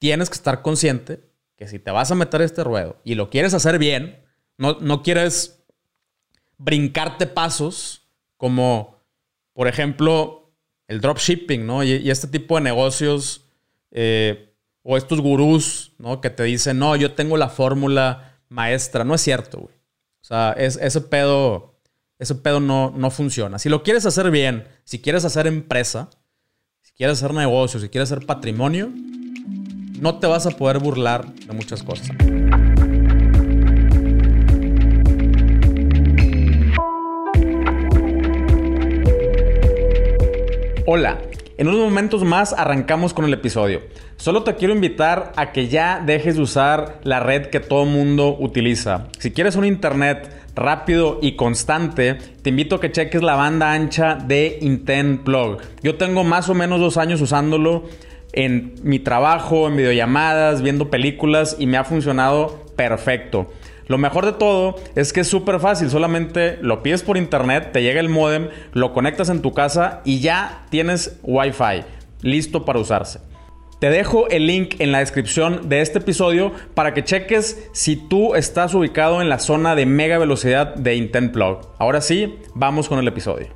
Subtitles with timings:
[0.00, 1.20] tienes que estar consciente
[1.56, 4.24] que si te vas a meter este ruedo y lo quieres hacer bien,
[4.56, 5.62] no, no quieres
[6.58, 8.98] brincarte pasos como,
[9.52, 10.52] por ejemplo,
[10.88, 11.84] el dropshipping, ¿no?
[11.84, 13.44] Y, este tipo de negocios
[13.90, 16.20] eh, o estos gurús, ¿no?
[16.20, 19.04] Que te dicen, no, yo tengo la fórmula maestra.
[19.04, 19.74] No es cierto, güey.
[20.22, 21.78] O sea, es, ese pedo,
[22.18, 23.58] ese pedo no, no funciona.
[23.58, 26.10] Si lo quieres hacer bien, si quieres hacer empresa,
[26.80, 28.90] si quieres hacer negocio, si quieres hacer patrimonio,
[30.00, 32.08] no te vas a poder burlar de muchas cosas.
[40.86, 41.18] Hola,
[41.58, 43.82] en unos momentos más arrancamos con el episodio.
[44.16, 48.36] Solo te quiero invitar a que ya dejes de usar la red que todo mundo
[48.38, 49.08] utiliza.
[49.18, 54.14] Si quieres un internet rápido y constante, te invito a que cheques la banda ancha
[54.14, 55.58] de Intent Plug.
[55.82, 57.84] Yo tengo más o menos dos años usándolo
[58.32, 63.50] en mi trabajo, en videollamadas, viendo películas y me ha funcionado perfecto.
[63.86, 67.82] Lo mejor de todo es que es súper fácil, solamente lo pides por internet, te
[67.82, 71.84] llega el modem, lo conectas en tu casa y ya tienes Wi-Fi
[72.22, 73.20] listo para usarse.
[73.80, 78.34] Te dejo el link en la descripción de este episodio para que cheques si tú
[78.34, 81.60] estás ubicado en la zona de mega velocidad de Intent Plug.
[81.78, 83.48] Ahora sí, vamos con el episodio.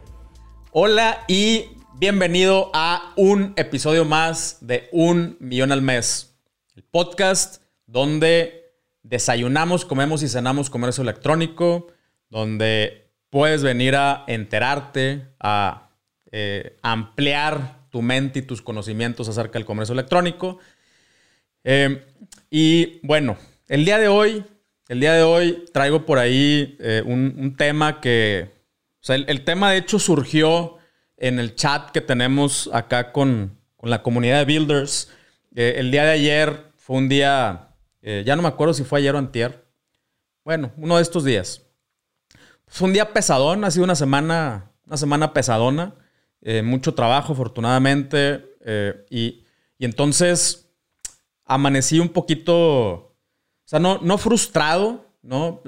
[0.72, 1.66] Hola y
[2.04, 6.36] bienvenido a un episodio más de Un Millón al Mes,
[6.76, 11.86] el podcast donde desayunamos, comemos y cenamos comercio electrónico,
[12.28, 15.92] donde puedes venir a enterarte, a
[16.30, 20.58] eh, ampliar tu mente y tus conocimientos acerca del comercio electrónico.
[21.64, 22.04] Eh,
[22.50, 24.44] y bueno, el día de hoy,
[24.88, 28.50] el día de hoy traigo por ahí eh, un, tema que,
[29.00, 30.76] o sea, el, tema de hecho surgió
[31.16, 35.10] en el chat que tenemos acá con, con la comunidad de builders.
[35.54, 37.64] el día de ayer fue un día
[38.06, 39.66] eh, ya no me acuerdo si fue ayer o antier.
[40.44, 41.62] Bueno, uno de estos días.
[42.66, 45.94] Fue un día pesadón, ha sido una semana, una semana pesadona.
[46.42, 48.56] Eh, mucho trabajo, afortunadamente.
[48.60, 49.40] Eh, y,
[49.78, 50.70] entonces
[51.44, 53.16] amanecí un poquito, o
[53.66, 55.60] sea, no, no frustrado, ¿no?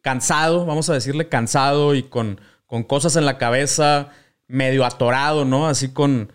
[0.00, 4.12] cansado, vamos a decirle cansado y con, con, cosas en la cabeza,
[4.50, 5.66] medio atorado, ¿no?
[5.66, 6.32] Así con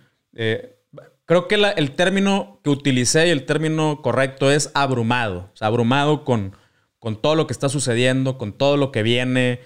[1.25, 5.49] Creo que el término que utilicé y el término correcto es abrumado.
[5.53, 6.55] O sea, abrumado con,
[6.99, 9.59] con todo lo que está sucediendo, con todo lo que viene.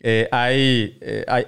[0.00, 1.46] Eh, hay, eh, hay,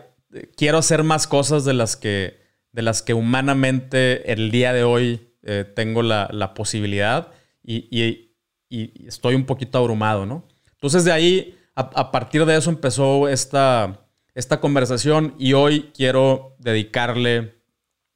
[0.56, 2.38] quiero hacer más cosas de las que,
[2.70, 8.36] de las que humanamente el día de hoy eh, tengo la, la posibilidad y, y,
[8.68, 10.46] y, estoy un poquito abrumado, ¿no?
[10.74, 14.05] Entonces de ahí, a, a partir de eso empezó esta,
[14.36, 17.54] esta conversación y hoy quiero dedicarle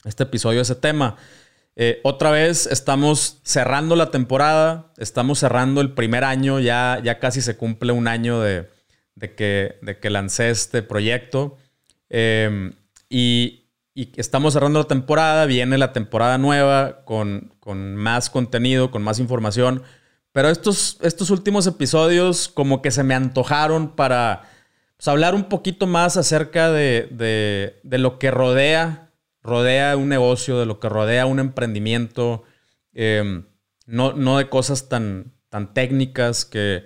[0.04, 1.16] este episodio a ese tema.
[1.76, 7.41] Eh, otra vez estamos cerrando la temporada, estamos cerrando el primer año, ya, ya casi
[7.41, 8.69] se cumple un año de,
[9.34, 11.56] que, de que lancé este proyecto.
[12.10, 12.75] Em,
[13.09, 13.56] y,
[14.16, 17.50] estamos cerrando la temporada, viene la temporada nueva con,
[17.97, 19.82] más contenido, con más información.
[20.32, 24.42] Pero estos, estos últimos episodios como que se me antojaron para
[25.08, 27.08] hablar un poquito más acerca de,
[27.82, 29.10] de lo que rodea
[29.42, 32.44] rodea un negocio, de lo que rodea un emprendimiento,
[32.92, 33.44] em,
[33.86, 36.84] no, no, de cosas tan, tan técnicas que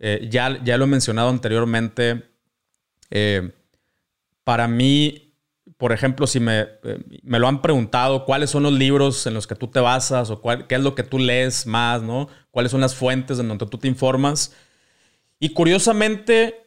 [0.00, 2.24] eh, ya, ya lo he mencionado anteriormente.
[3.10, 3.52] Em,
[4.44, 5.34] para mí,
[5.76, 9.46] por ejemplo, si me, eh, me, lo han preguntado, ¿cuáles son los libros en los
[9.46, 12.28] que tú te basas o qué es lo que tú lees más, ¿no?
[12.50, 14.54] ¿Cuáles son las fuentes en donde tú te informas?
[15.38, 16.61] Y curiosamente,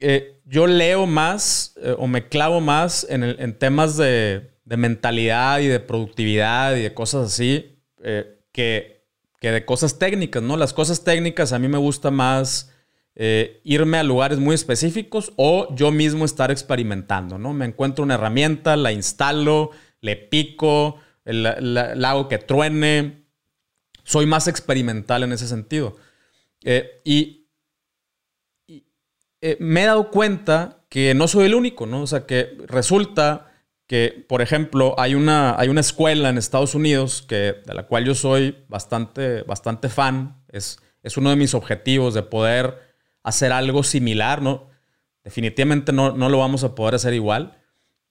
[0.00, 6.74] eh, yo leo más o me clavo más en temas de, mentalidad y de productividad
[6.76, 9.04] y de cosas así eh, que,
[9.40, 10.56] de cosas técnicas, ¿no?
[10.56, 12.72] Las cosas técnicas a mí me gusta más
[13.14, 17.52] eh, irme a lugares muy específicos o yo mismo estar experimentando, ¿no?
[17.52, 19.70] Me encuentro una herramienta, la instalo,
[20.00, 23.24] le pico, la, hago que truene.
[24.02, 25.96] Soy más experimental en ese sentido.
[26.64, 27.35] Eh, y
[29.60, 32.02] me he dado cuenta que no soy el único, ¿no?
[32.02, 33.52] O sea, que resulta
[33.86, 38.04] que, por ejemplo, hay una, hay una escuela en Estados Unidos que, de la cual
[38.04, 40.42] yo soy bastante, bastante fan.
[40.48, 42.80] Es, es uno de mis objetivos de poder
[43.22, 44.42] hacer algo similar.
[44.42, 44.68] ¿no?
[45.22, 47.58] Definitivamente no, no lo vamos a poder hacer igual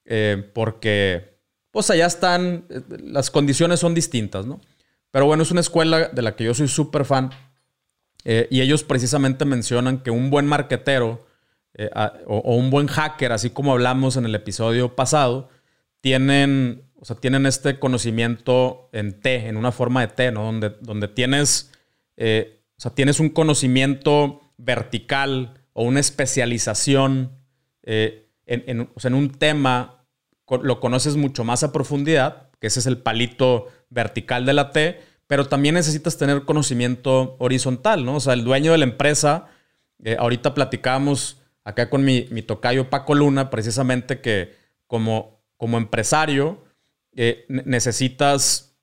[0.06, 1.36] eh, porque
[1.70, 4.46] pues allá están, eh, las condiciones son distintas.
[4.46, 4.60] ¿no?
[5.10, 7.30] Pero bueno, es una escuela de la que yo soy súper fan
[8.24, 11.25] eh, y ellos precisamente mencionan que un buen marquetero
[12.26, 15.50] o un buen hacker, así como hablamos en el episodio pasado,
[16.00, 20.44] tienen o sea, tienen este conocimiento en T, en una forma de T, ¿no?
[20.44, 21.72] Donde, donde tienes,
[22.16, 27.38] eh, o sea, tienes un conocimiento vertical o una especialización
[27.82, 30.06] eh, en, en un tema,
[30.48, 35.00] lo conoces mucho más a profundidad, que ese es el palito vertical de la T,
[35.26, 38.16] pero también necesitas tener conocimiento horizontal, ¿no?
[38.16, 39.48] O sea, el dueño de la empresa,
[40.02, 44.54] eh, ahorita platicamos acá con mi, tocayo Paco Luna, precisamente que
[44.86, 46.62] como, como empresario
[47.16, 48.78] eh, necesitas,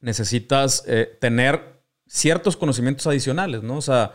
[0.00, 3.78] necesitas eh, tener ciertos conocimientos adicionales, ¿no?
[3.78, 4.12] O sea,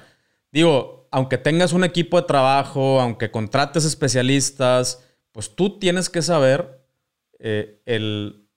[0.49, 5.03] digo, aunque tengas un equipo de trabajo, aunque contrates especialistas,
[5.33, 6.79] pues tú tienes que saber
[7.39, 8.47] el,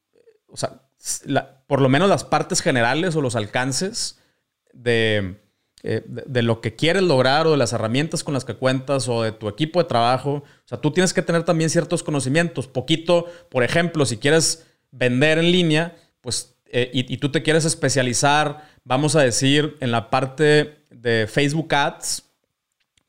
[0.47, 0.83] o sea,
[1.67, 4.21] por lo menos las partes generales o los alcances
[5.83, 9.23] eh, de, lo que quieres lograr o de las herramientas con las que cuentas o
[9.23, 10.31] de tu equipo de trabajo.
[10.35, 12.69] O sea, tú tienes que tener también ciertos conocimientos.
[12.69, 18.69] Poquito, por ejemplo, si quieres vender en línea, pues, eh, y, tú te quieres especializar,
[18.85, 22.23] vamos a decir, en la parte de Facebook Ads,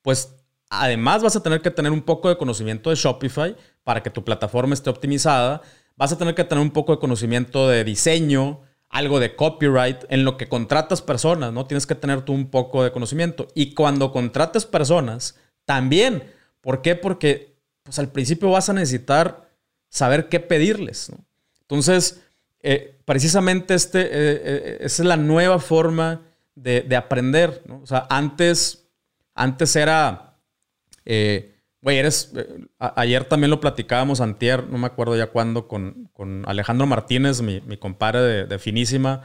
[0.01, 0.35] pues
[0.69, 4.23] además vas a tener que tener un poco de conocimiento de Shopify para que tu
[4.23, 5.61] plataforma esté optimizada
[5.95, 8.61] vas a tener que tener un poco de conocimiento de diseño,
[8.93, 11.65] algo de copyright, en lo que contratas personas, ¿no?
[11.65, 13.47] Tienes que tener tú un poco de conocimiento.
[13.55, 15.35] Y cuando contrates personas,
[15.65, 16.31] también.
[16.61, 16.95] ¿Por qué?
[16.95, 19.49] Porque pues al principio vas a necesitar
[19.89, 21.25] saber qué pedirles, ¿no?
[21.61, 22.21] Entonces,
[22.61, 26.21] eh, precisamente este, eh, eh, esa es la nueva forma
[26.53, 27.81] de, aprender, ¿no?
[27.81, 28.85] O sea, antes,
[29.33, 30.37] antes era
[31.83, 32.31] Güey, eres.
[32.33, 37.41] Eh, ayer también lo platicábamos, Antier, no me acuerdo ya cuándo, con, con Alejandro Martínez,
[37.41, 39.23] mi, mi compadre de, Finísima.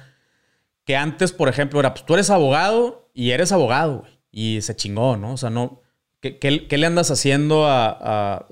[0.85, 4.19] Que antes, por ejemplo, era, pues tú eres abogado y eres abogado, güey.
[4.33, 5.35] Y se chingó, ¿no?
[5.35, 5.83] O sea, no.
[6.21, 8.45] ¿Qué, qué, le andas haciendo a,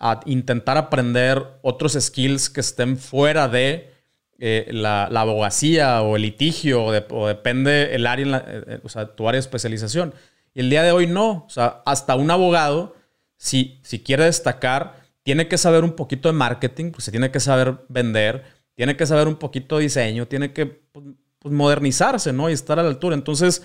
[0.00, 3.92] a, intentar aprender otros skills que estén fuera de
[4.40, 9.28] eh, la, la, abogacía o el litigio o, depende el área, eh, o sea, tu
[9.28, 10.12] área de especialización?
[10.54, 11.44] Y el día de hoy no.
[11.46, 12.97] O sea, hasta un abogado
[13.38, 17.78] si, quiere destacar, tiene que saber un poquito de marketing, pues se tiene que saber
[17.88, 18.44] vender,
[18.74, 21.06] tiene que saber un poquito de diseño, tiene que pues,
[21.38, 22.50] pues, modernizarse, ¿no?
[22.50, 23.14] Y estar a la altura.
[23.14, 23.62] Entonces,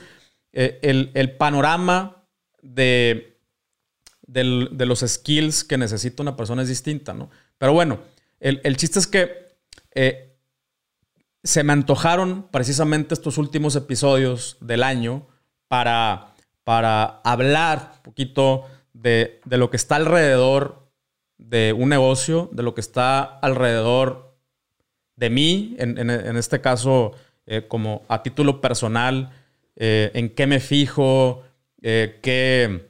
[0.52, 2.24] eh, el, panorama
[2.62, 3.40] de,
[4.28, 7.30] de, los skills que necesita una persona es distinta, ¿no?
[7.58, 8.00] Pero bueno,
[8.40, 9.56] el, chiste es que
[9.96, 10.36] eh,
[11.44, 15.28] se me antojaron precisamente estos últimos episodios del año
[15.68, 18.66] para, para hablar un poquito
[19.04, 20.90] de, lo que está alrededor
[21.38, 24.38] de un negocio, de lo que está alrededor
[25.18, 27.12] de mí, en, este caso,
[27.46, 29.32] eh, como a título personal,
[29.76, 31.44] eh, en qué me fijo,
[31.82, 32.90] eh, qué,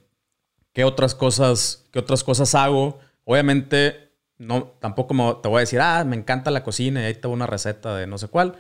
[0.71, 3.00] qué, otras cosas, qué otras cosas hago.
[3.25, 7.33] Obviamente, no, tampoco te voy a decir, ah, me encanta la cocina y ahí tengo
[7.33, 8.56] una receta de no sé cuál.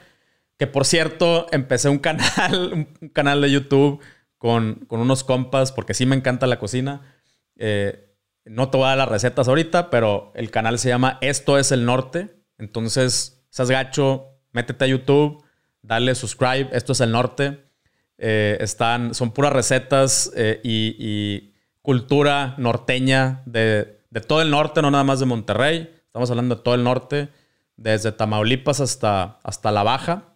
[0.57, 4.01] Que por cierto, empecé un canal, un canal de YouTube
[4.39, 7.12] con, con unos compas, porque sí me encanta la cocina.
[7.57, 8.13] Eh,
[8.45, 11.71] no te voy a dar las recetas ahorita, pero el canal se llama Esto es
[11.71, 12.43] el Norte.
[12.57, 15.43] Entonces, seas gacho, métete a YouTube,
[15.81, 16.69] dale subscribe.
[16.73, 17.63] Esto es el Norte.
[18.17, 21.51] Eh, están, son puras recetas eh, y,
[21.81, 25.93] cultura norteña de, todo el norte, no nada más de Monterrey.
[26.05, 27.27] Estamos hablando de todo el norte,
[27.75, 30.35] desde Tamaulipas hasta, hasta La Baja.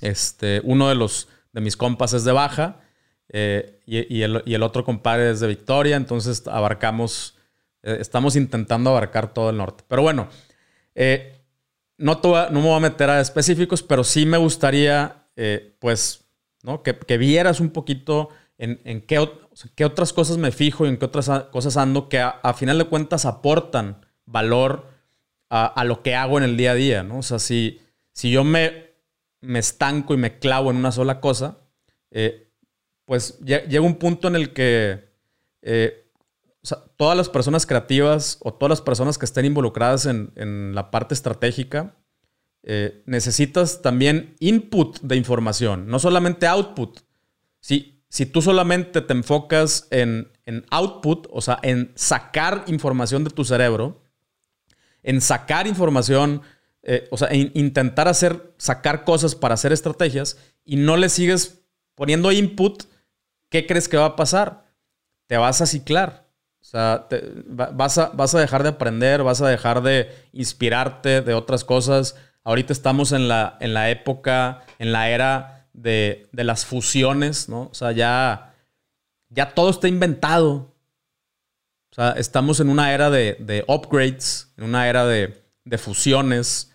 [0.00, 2.83] Este, uno de los de mis compas es de Baja
[3.28, 7.36] eh, y, el, otro compadre es de Victoria, entonces abarcamos,
[7.82, 9.84] eh, estamos intentando abarcar todo el norte.
[9.88, 10.28] Pero bueno,
[10.94, 11.40] eh,
[11.98, 15.26] no, no me voy a meter a específicos, pero sí me gustaría,
[15.78, 16.24] pues,
[16.62, 16.82] ¿no?
[16.82, 18.28] que, vieras un poquito
[18.58, 19.28] en, qué,
[19.74, 22.84] qué, otras cosas me fijo y en qué otras cosas ando que a, final de
[22.84, 24.88] cuentas aportan valor
[25.50, 27.18] a, lo que hago en el día a día, ¿no?
[27.18, 27.80] O sea, si,
[28.12, 28.90] si yo me,
[29.40, 31.58] me estanco y me clavo en una sola cosa,
[33.04, 35.08] pues llega un punto en el que
[35.62, 36.04] eh,
[36.96, 41.96] todas las personas creativas o todas las personas que estén involucradas en, la parte estratégica,
[42.62, 47.00] eh, necesitas también input de información, no solamente output.
[47.60, 50.30] Si, si tú solamente te enfocas en,
[50.70, 54.02] output, o sea, en sacar información de tu cerebro,
[55.02, 56.42] en sacar información,
[56.82, 61.60] eh, o sea, en intentar hacer, sacar cosas para hacer estrategias y no le sigues
[61.94, 62.84] poniendo input,
[63.54, 64.64] ¿qué crees que va a pasar?
[65.28, 66.26] Te vas a ciclar.
[66.60, 67.06] O sea,
[67.46, 72.16] vas, a, vas a dejar de aprender, vas a dejar de inspirarte de otras cosas.
[72.42, 77.68] Ahorita estamos en la, en la época, en la era de, las fusiones, ¿no?
[77.70, 78.56] O sea, ya,
[79.28, 80.74] ya todo está inventado.
[81.92, 85.44] O sea, estamos en una era de, upgrades, en una era de,
[85.78, 86.72] fusiones.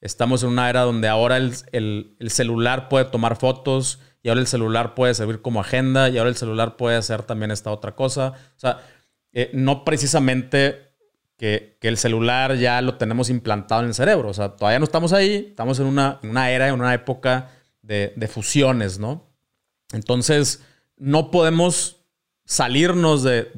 [0.00, 4.46] Estamos en una era donde ahora el, el, celular puede tomar fotos y ahora el
[4.46, 8.34] celular puede servir como agenda y ahora el celular puede hacer también esta otra cosa.
[8.56, 8.80] O sea,
[9.32, 10.92] eh, no precisamente
[11.36, 14.28] que, que, el celular ya lo tenemos implantado en el cerebro.
[14.28, 17.50] O sea, todavía no estamos ahí, estamos en una, una era, en una época
[17.82, 19.28] de, de fusiones, ¿no?
[19.92, 20.62] Entonces,
[20.96, 22.04] no podemos
[22.44, 23.50] salirnos de,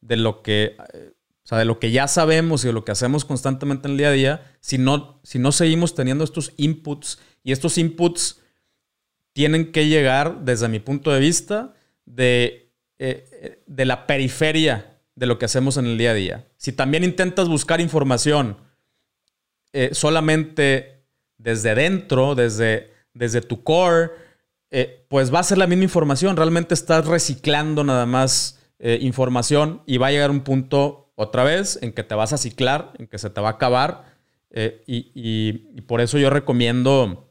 [0.00, 3.24] de, lo que, o sea, de lo que ya sabemos y de lo que hacemos
[3.24, 7.52] constantemente en el día a día, si no, si no seguimos teniendo estos inputs y
[7.52, 8.40] estos inputs
[9.32, 15.38] tienen que llegar, desde mi punto de vista, de, eh, de la periferia de lo
[15.38, 16.46] que hacemos en el día a día.
[16.56, 18.56] Si también intentas buscar información
[19.72, 21.02] eh, solamente
[21.36, 24.10] desde dentro, desde, desde tu core,
[24.70, 26.36] eh, pues va a ser la misma información.
[26.36, 31.78] Realmente estás reciclando nada más eh, información y va a llegar un punto otra vez
[31.82, 34.04] en que te vas a ciclar, en que se te va a acabar.
[34.50, 37.27] Eh, y, por eso yo recomiendo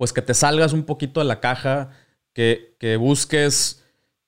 [0.00, 1.90] pues que te salgas un poquito de la caja,
[2.32, 3.84] que, que busques...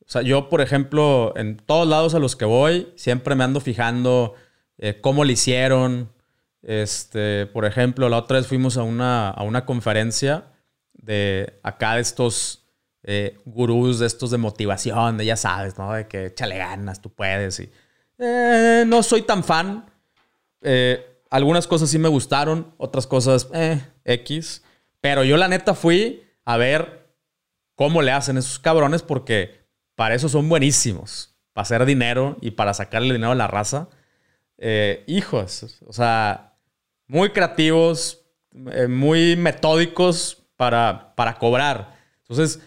[0.06, 3.60] O sea, yo, por ejemplo, en todos lados a los que voy, siempre me ando
[3.60, 4.34] fijando
[5.00, 6.12] cómo le hicieron.
[6.60, 10.52] Este, por ejemplo, la otra vez fuimos a una, a una conferencia
[10.92, 12.66] de acá de estos
[13.04, 15.92] eh, gurús, de estos de motivación, de ya sabes, ¿no?
[15.92, 17.60] De que échale ganas, tú puedes.
[17.60, 17.70] Y,
[18.18, 19.86] eh, no soy tan fan.
[20.60, 23.48] Eh, algunas cosas sí me gustaron, otras cosas,
[24.04, 24.62] X.
[25.02, 27.14] Pero yo la neta fui a ver
[27.74, 31.34] cómo le hacen esos cabrones porque para eso son buenísimos.
[31.52, 33.90] Para hacer dinero y para sacarle dinero a la raza.
[35.06, 36.54] hijos, o sea,
[37.06, 38.22] muy creativos,
[38.88, 41.96] muy metódicos, para, para cobrar.
[42.20, 42.60] Entonces,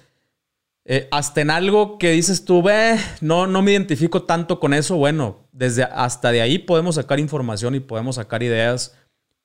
[0.83, 4.97] eh, hasta en algo que dices tú, ve, no, no me identifico tanto con eso,
[4.97, 8.97] bueno, desde hasta de ahí podemos sacar información y podemos sacar ideas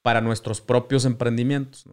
[0.03, 1.85] para nuestros propios emprendimientos.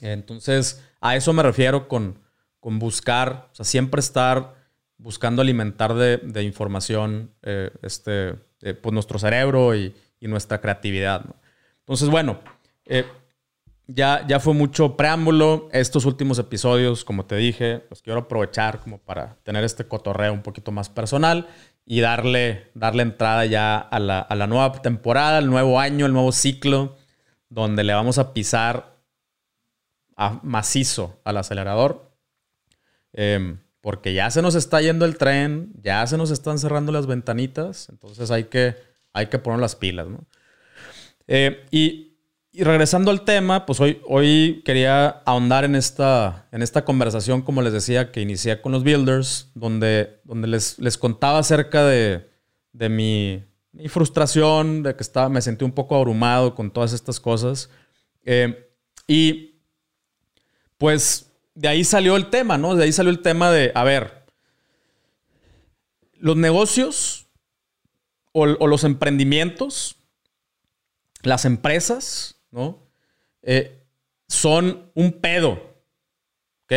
[0.00, 2.18] Entonces, a eso me refiero con,
[2.60, 4.54] con buscar, o sea, siempre estar
[4.96, 11.24] buscando alimentar de, información eh, este, eh, pues nuestro cerebro y, nuestra creatividad.
[11.80, 12.38] Entonces, bueno,
[13.86, 15.68] ya, ya fue mucho preámbulo.
[15.72, 20.42] Estos últimos episodios, como te dije, los quiero aprovechar como para tener este cotorreo un
[20.42, 21.48] poquito más personal
[21.84, 26.96] y darle, darle entrada ya a la, nueva temporada, el nuevo año, el nuevo ciclo,
[27.48, 28.91] donde le vamos a pisar
[30.42, 32.10] macizo al acelerador.
[33.12, 37.06] Em, porque ya se nos está yendo el tren, ya se nos están cerrando las
[37.06, 38.76] ventanitas, entonces hay que,
[39.12, 40.06] hay que poner las pilas.
[41.26, 42.12] Eh, y
[42.62, 47.72] regresando al tema, pues hoy, hoy quería ahondar en esta, en esta conversación, como les
[47.72, 52.30] decía, que inicié con los builders, donde, donde les, les contaba acerca de,
[52.72, 57.18] de mi, mi, frustración, de que estaba, me sentí un poco abrumado con todas estas
[57.18, 57.70] cosas.
[58.24, 58.68] Eh,
[59.08, 59.51] y
[60.82, 62.74] pues de ahí salió el tema, ¿no?
[62.74, 64.24] De ahí salió el tema de, a ver,
[66.14, 67.28] los negocios
[68.32, 69.94] o, los emprendimientos,
[71.22, 72.84] las empresas, ¿no?
[73.42, 73.86] Eh,
[74.26, 75.52] son un pedo,
[76.64, 76.72] ¿ok?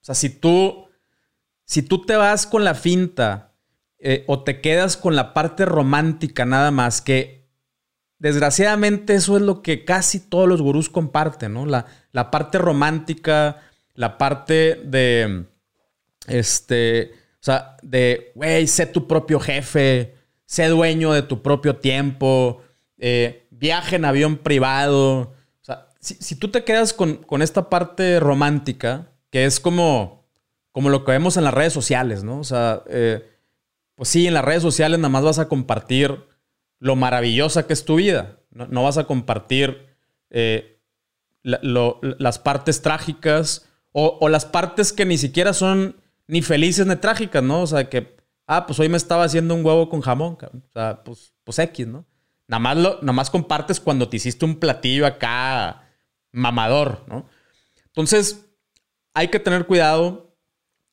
[0.00, 0.88] O sea, si tú,
[1.66, 3.52] si tú te vas con la finta
[3.98, 7.43] eh, o te quedas con la parte romántica nada más, que
[8.18, 11.66] desgraciadamente eso es lo que casi todos los gurús comparten, ¿no?
[11.66, 13.62] La, la parte romántica,
[13.94, 15.46] la parte de,
[16.26, 20.14] este, o sea, de, güey, sé tu propio jefe,
[20.46, 22.62] sé dueño de tu propio tiempo,
[22.98, 25.34] eh, viaje en avión privado.
[25.60, 30.24] O sea, si, tú te quedas con, esta parte romántica, que es como,
[30.72, 32.38] como lo que vemos en las redes sociales, ¿no?
[32.38, 33.28] O sea, eh,
[33.94, 36.24] pues sí, en las redes sociales nada más vas a compartir
[36.84, 38.40] lo maravillosa que es tu vida.
[38.50, 39.96] No, vas a compartir
[40.28, 40.82] eh,
[41.42, 47.62] las partes trágicas o, las partes que ni siquiera son ni felices ni trágicas, ¿no?
[47.62, 51.02] O sea, que, ah, pues hoy me estaba haciendo un huevo con jamón, o sea,
[51.02, 52.04] pues, pues X, ¿no?
[52.48, 55.88] Nada más, lo, nada más compartes cuando te hiciste un platillo acá
[56.32, 57.26] mamador, ¿no?
[57.86, 58.46] Entonces,
[59.14, 60.36] hay que tener cuidado.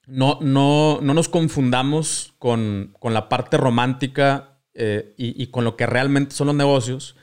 [0.08, 6.36] No, no, no nos confundamos con, la parte romántica eh, y, con lo que realmente
[6.36, 7.16] son los negocios.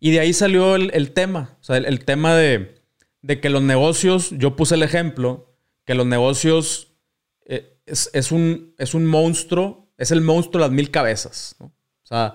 [0.00, 1.56] Y de ahí salió el, tema.
[1.60, 2.80] O sea, el, tema de,
[3.40, 5.54] que los negocios, yo puse el ejemplo,
[5.84, 6.92] que los negocios
[7.46, 11.56] eh, es, un, es un monstruo, es el monstruo de las mil cabezas.
[11.58, 11.66] ¿no?
[11.66, 12.34] O sea,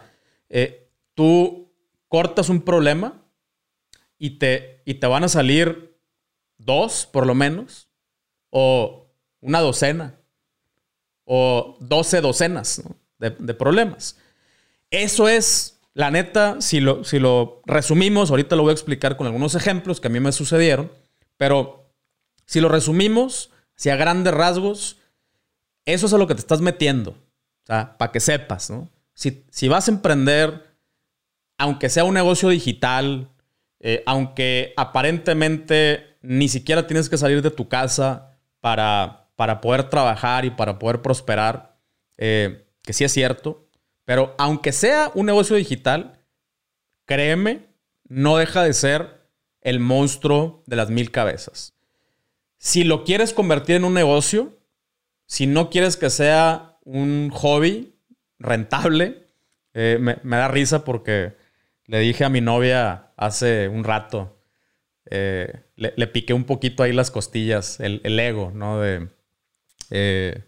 [0.49, 1.71] eh, tú
[2.07, 3.23] cortas un problema
[4.17, 5.97] y te, y te van a salir
[6.57, 7.87] dos, por lo menos,
[8.49, 10.19] o una docena,
[11.25, 12.83] o doce docenas
[13.17, 14.17] de, problemas.
[14.93, 19.25] Eso es la neta, si lo, si lo resumimos, ahorita lo voy a explicar con
[19.25, 20.91] algunos ejemplos que a mí me sucedieron,
[21.35, 21.91] pero
[22.45, 24.99] si lo resumimos, si a grandes rasgos,
[25.85, 27.17] eso es a lo que te estás metiendo.
[27.67, 28.87] O para que sepas, ¿no?
[29.15, 30.75] Si, si, vas a emprender,
[31.57, 33.29] aunque sea un negocio digital,
[33.79, 40.45] eh, aunque aparentemente ni siquiera tienes que salir de tu casa para, para poder trabajar
[40.45, 41.79] y para poder prosperar,
[42.17, 43.63] eh, que sí es cierto,
[44.05, 46.19] pero aunque sea un negocio digital,
[47.05, 47.67] créeme,
[48.07, 49.23] no deja de ser
[49.61, 51.73] el monstruo de las mil cabezas.
[52.57, 54.57] Si lo quieres convertir en un negocio,
[55.25, 57.95] si no quieres que sea un hobby
[58.39, 59.27] rentable,
[59.73, 61.33] eh, me, da risa porque
[61.87, 64.37] le dije a mi novia hace un rato,
[65.09, 68.79] eh, le, piqué un poquito ahí las costillas, el, ego, ¿no?
[68.79, 69.07] De,
[69.89, 70.43] eh,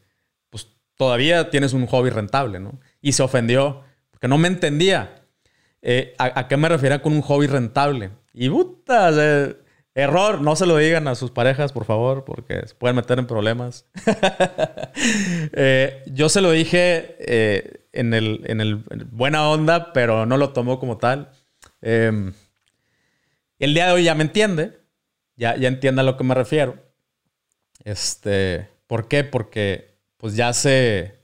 [0.50, 2.80] pues todavía tienes un hobby rentable, ¿no?
[3.06, 5.22] Y se ofendió porque no me entendía.
[6.18, 8.10] a, qué me refería con un hobby rentable?
[8.34, 9.12] Y puta,
[9.94, 13.28] Error, no se lo digan a sus parejas, por favor, porque se pueden meter en
[13.28, 13.86] problemas.
[15.58, 18.76] Eh, yo se lo dije eh, en, el, en, el,
[19.12, 21.32] buena onda, pero no lo tomó como tal.
[21.82, 22.34] Em,
[23.60, 24.80] el día de hoy ya me entiende,
[25.36, 26.78] ya, ya entiende a lo que me refiero.
[27.84, 29.26] Este, ¿Por qué?
[29.26, 31.15] Porque pues ya se,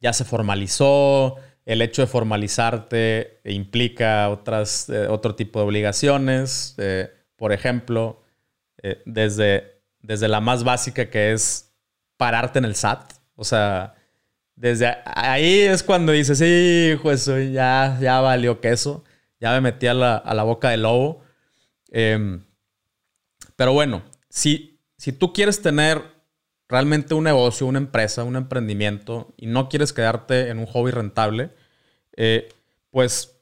[0.00, 6.76] ya se formalizó, el hecho de formalizarte implica otras, eh, otro tipo de obligaciones
[7.36, 8.22] por ejemplo,
[8.82, 11.74] eh, desde, desde la más básica que es
[12.16, 13.12] pararte en el SAT.
[13.34, 13.94] O sea,
[14.54, 19.04] desde ahí es cuando dices, sí, pues ya, ya valió queso,
[19.38, 21.22] ya me metí a la, boca del lobo.
[21.90, 22.44] Em,
[23.54, 26.02] pero bueno, si, si tú quieres tener
[26.68, 31.50] realmente un negocio, una empresa, un emprendimiento y no quieres quedarte en un hobby rentable,
[32.16, 32.48] eh,
[32.90, 33.36] pues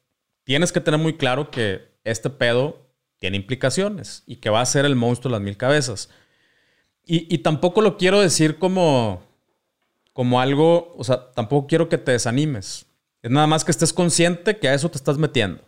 [0.44, 2.84] tienes que tener muy claro que este pedo
[3.18, 6.10] tiene implicaciones y que va a ser el monstruo de las mil cabezas.
[7.06, 9.22] Y, tampoco lo quiero decir como,
[10.14, 12.86] como algo, o sea, tampoco quiero que te desanimes.
[13.20, 15.62] Es nada más que estés consciente que a eso te estás metiendo.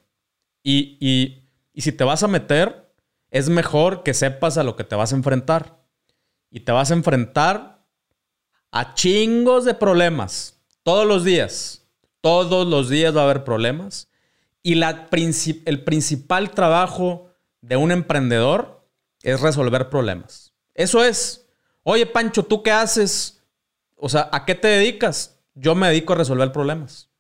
[0.63, 0.97] Y,
[1.75, 2.91] y si te vas a meter,
[3.31, 5.77] es mejor que sepas a lo que te vas a enfrentar.
[6.57, 7.85] Y te vas a enfrentar
[8.71, 10.59] a chingos de problemas.
[10.85, 11.83] Todos los días.
[12.23, 14.09] Todos los días va a haber problemas.
[14.63, 17.29] Y la, el principal trabajo
[17.61, 18.89] de un emprendedor
[19.23, 20.55] es resolver problemas.
[20.73, 21.47] Eso es.
[21.83, 23.43] Oye, Pancho, ¿tú qué haces?
[23.95, 25.39] O sea, ¿a qué te dedicas?
[25.55, 27.11] Yo me dedico a resolver problemas.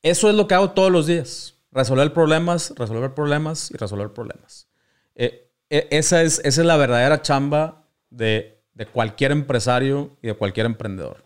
[0.00, 1.56] Eso es lo que hago todos los días.
[1.70, 4.66] Resolver problemas, resolver problemas y resolver problemas.
[5.14, 7.80] Eh, e, esa, es, esa es la verdadera chamba
[8.12, 8.58] de,
[8.92, 11.24] cualquier empresario y de cualquier emprendedor.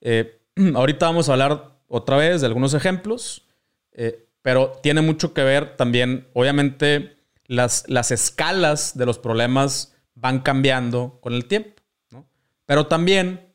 [0.00, 0.40] Eh,
[0.74, 3.46] ahorita vamos a hablar otra vez de algunos ejemplos.
[3.92, 10.40] Eh, pero tiene mucho que ver también, obviamente, las, las escalas de los problemas van
[10.40, 12.26] cambiando con el tiempo, ¿no?
[12.64, 13.52] Pero también,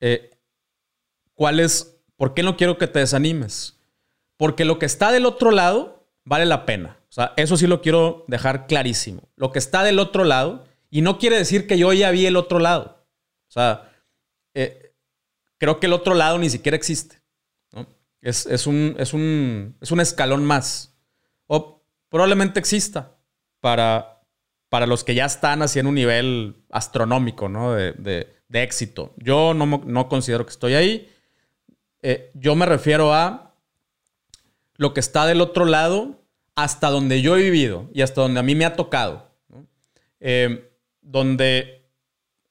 [0.00, 0.30] eh,
[1.34, 3.78] ¿cuál es, por qué no quiero que te desanimes?
[4.36, 6.98] Porque lo que está del otro lado vale la pena.
[7.08, 9.28] O sea, eso sí lo quiero dejar clarísimo.
[9.36, 12.36] Lo que está del otro lado, y no quiere decir que yo ya vi el
[12.36, 13.06] otro lado.
[13.48, 13.90] O sea,
[14.52, 14.94] eh,
[15.56, 17.22] creo que el otro lado ni siquiera existe.
[18.20, 20.94] Es, un, es, un, escalón más.
[21.46, 23.16] O probablemente exista
[23.60, 24.20] para,
[24.68, 27.72] para los que ya están así en un nivel astronómico, ¿no?
[27.72, 29.14] De, éxito.
[29.16, 31.10] Yo no, considero que estoy ahí.
[32.02, 33.54] Eh, yo me refiero a
[34.76, 36.22] lo que está del otro lado
[36.54, 39.30] hasta donde yo he vivido y hasta donde a mí me ha tocado.
[40.20, 40.68] Eh,
[41.02, 41.90] donde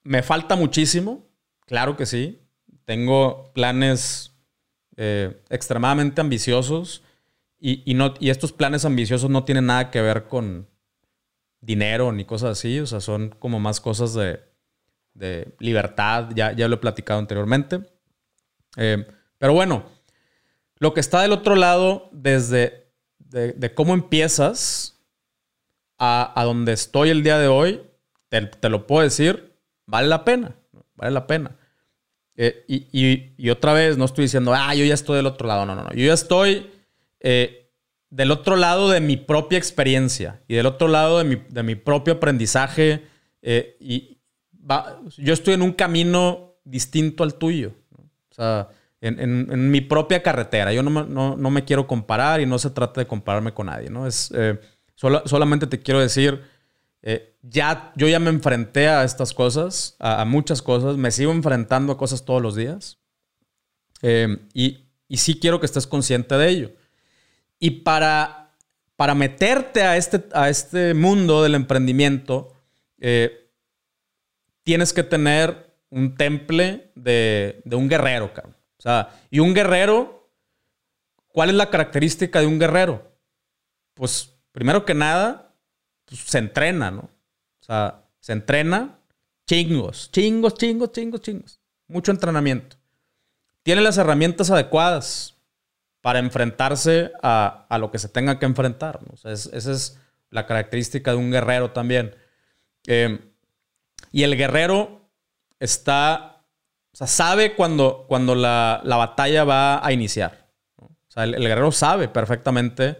[0.03, 1.27] me falta muchísimo,
[1.65, 2.39] claro que sí.
[2.85, 4.35] Tengo planes
[4.97, 7.03] eh, extremadamente ambiciosos
[7.63, 10.67] y, no, y estos planes ambiciosos no tienen nada que ver con
[11.61, 14.43] dinero ni cosas así, o sea, son como más cosas de,
[15.59, 17.81] libertad, ya, ya lo he platicado anteriormente.
[18.77, 19.05] Eh,
[19.37, 19.85] pero bueno,
[20.77, 24.99] lo que está del otro lado, desde de, cómo empiezas
[25.99, 27.81] a, a, donde estoy el día de hoy,
[28.31, 29.53] te, te, lo puedo decir,
[29.85, 30.55] vale la pena,
[30.95, 31.57] vale la pena.
[32.37, 35.65] Eh, y, otra vez, no estoy diciendo, ah, yo ya estoy del otro lado.
[35.65, 35.91] No, no, no.
[35.91, 36.71] Yo ya estoy
[37.19, 37.69] eh,
[38.09, 41.75] del otro lado de mi propia experiencia y del otro lado de mi, de mi
[41.75, 43.05] propio aprendizaje.
[43.41, 44.17] Eh, y
[45.17, 47.73] yo estoy en un camino distinto al tuyo.
[47.97, 48.69] O sea,
[49.01, 50.71] en, mi propia carretera.
[50.71, 53.89] Yo no, no, me quiero comparar y no se trata de compararme con nadie.
[53.89, 54.07] ¿no?
[54.07, 54.31] Es,
[54.95, 56.41] solamente te quiero decir
[57.03, 61.93] eh, ya, yo ya me enfrenté a estas cosas, a, muchas cosas, me sigo enfrentando
[61.93, 62.99] a cosas todos los días.
[64.01, 66.71] Eh, y, Y sí quiero que estés consciente de ello.
[67.59, 68.55] Y para,
[68.95, 72.53] para meterte a este, a este mundo del emprendimiento,
[72.99, 73.49] eh,
[74.63, 78.55] tienes que tener un temple de, un guerrero, cabrón.
[78.77, 80.31] O sea, y un guerrero,
[81.27, 83.11] ¿cuál es la característica de un guerrero?
[83.93, 85.50] Pues, primero que nada,
[86.11, 87.01] se entrena, ¿no?
[87.01, 88.99] O sea, se entrena
[89.47, 91.59] chingos, chingos, chingos, chingos, chingos.
[91.87, 92.77] Mucho entrenamiento.
[93.63, 95.37] Tiene las herramientas adecuadas
[96.01, 98.99] para enfrentarse a, lo que se tenga que enfrentar.
[99.23, 102.15] esa es la característica de un guerrero también.
[102.87, 103.19] Eh,
[104.11, 105.09] y el guerrero
[105.59, 106.43] está,
[106.93, 110.49] o sea, sabe cuando, cuando la, batalla va a iniciar.
[110.77, 112.97] O sea, el, guerrero sabe perfectamente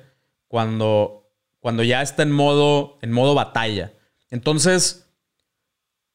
[0.48, 1.21] cuando,
[1.62, 3.94] cuando ya está en modo, en modo batalla.
[4.30, 5.10] Entonces,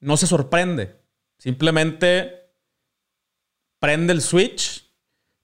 [0.01, 0.97] no se sorprende.
[1.39, 2.51] Simplemente
[3.79, 4.91] prende el switch,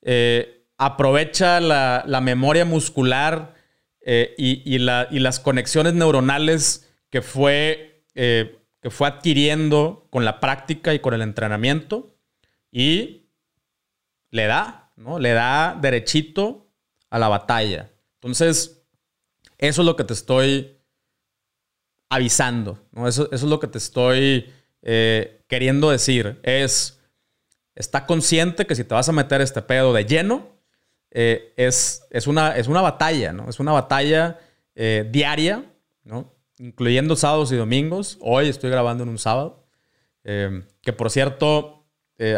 [0.02, 3.54] eh, aprovecha la, memoria muscular
[4.02, 10.98] eh, y, las conexiones neuronales que fue eh, que fue adquiriendo con la práctica y
[10.98, 12.16] con el entrenamiento
[12.72, 13.28] y
[14.30, 15.20] le da, ¿no?
[15.20, 16.68] Le da derechito
[17.08, 17.92] a la batalla.
[18.14, 18.81] Entonces,
[19.62, 20.76] eso es lo que te estoy
[22.10, 22.80] avisando.
[23.06, 26.40] Eso, es lo que te estoy eh, queriendo decir.
[26.42, 27.00] Es,
[27.76, 30.48] está consciente que si te vas a meter este pedo de lleno,
[31.12, 33.48] eh, es, es, una, es una batalla, ¿no?
[33.48, 34.40] Es una batalla
[34.74, 35.64] eh, diaria,
[36.02, 36.34] ¿no?
[36.58, 38.18] incluyendo sábados y domingos.
[38.20, 39.64] Hoy estoy grabando en un sábado.
[40.24, 41.86] Que por cierto,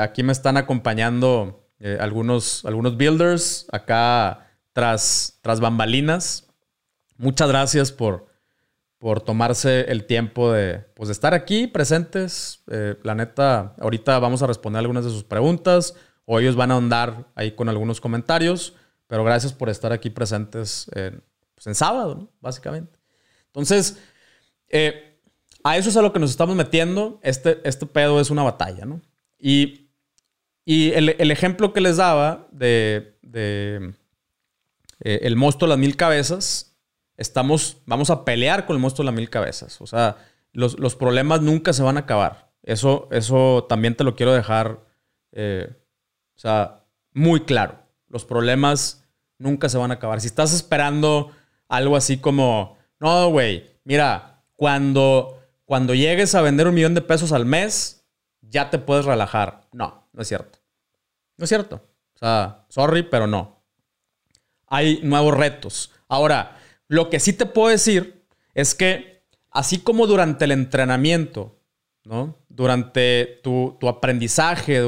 [0.01, 1.69] aquí me están acompañando
[2.01, 6.44] algunos, algunos builders acá tras, tras bambalinas.
[7.17, 8.27] Muchas gracias por,
[8.99, 12.63] por tomarse el tiempo de, pues, de estar aquí presentes.
[13.03, 17.31] la neta, ahorita vamos a responder algunas de sus preguntas o ellos van a andar
[17.35, 18.75] ahí con algunos comentarios.
[19.07, 21.23] Pero gracias por estar aquí presentes en,
[21.55, 22.99] pues, en sábado, básicamente.
[23.47, 23.99] Entonces,
[24.69, 25.21] eh,
[25.63, 27.21] a eso es a lo que nos estamos metiendo.
[27.23, 29.01] Este, este pedo es una batalla, ¿no?
[29.39, 29.91] Y,
[30.65, 33.95] y el, ejemplo que les daba de, de
[35.01, 36.74] eh, el monstruo de las mil cabezas,
[37.17, 39.81] estamos, vamos a pelear con el monstruo de las mil cabezas.
[39.81, 40.17] O sea,
[40.53, 42.53] los, los problemas nunca se van a acabar.
[42.63, 44.81] Eso, eso también te lo quiero dejar,
[45.33, 45.69] eh,
[46.35, 47.79] o sea, muy claro.
[48.09, 49.05] Los problemas
[49.39, 50.21] nunca se van a acabar.
[50.21, 51.31] Si estás esperando
[51.69, 57.33] algo así como, no, güey, mira, cuando, cuando llegues a vender un millón de pesos
[57.33, 58.07] al mes,
[58.41, 59.63] ya te puedes relajar.
[59.73, 60.59] No, no es cierto.
[61.37, 61.77] No es cierto.
[62.15, 63.63] O sea, sorry, pero no.
[64.67, 65.91] Hay nuevos retos.
[66.09, 66.57] Ahora,
[66.95, 71.59] lo que sí te puedo decir es que así como durante el entrenamiento,
[72.05, 72.39] ¿no?
[72.49, 74.81] Durante tu, aprendizaje,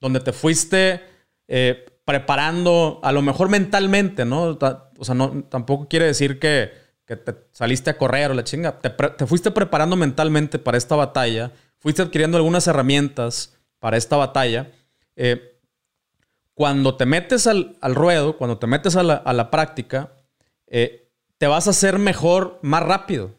[0.00, 1.02] donde te fuiste
[1.48, 4.58] eh, preparando, a lo mejor mentalmente, ¿no?
[4.98, 6.70] O sea, no, tampoco quiere decir que,
[7.04, 11.52] que te saliste a correr o la chinga, te, fuiste preparando mentalmente para esta batalla,
[11.78, 14.70] fuiste adquiriendo algunas herramientas para esta batalla.
[15.16, 15.58] Eh,
[16.54, 20.12] cuando te metes al, ruedo, cuando te metes a la, práctica,
[20.66, 21.07] eh,
[21.38, 23.34] te vas a hacer mejor más rápido.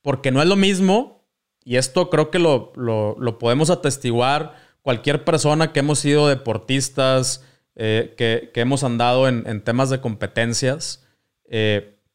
[0.00, 1.24] Porque no es lo mismo,
[1.64, 2.72] y esto creo que lo,
[3.38, 7.44] podemos atestiguar cualquier persona que hemos sido deportistas,
[7.76, 11.06] eh, que, hemos andado en, en, temas de competencias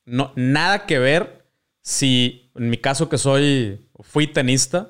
[0.07, 1.45] no, nada que ver
[1.81, 4.89] si, en mi caso que soy, fui tenista,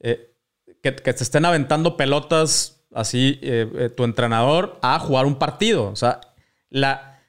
[0.00, 0.34] eh,
[0.82, 5.88] que, que, te estén aventando pelotas así eh, eh, tu entrenador a jugar un partido.
[5.88, 6.20] O sea,
[6.68, 7.22] la,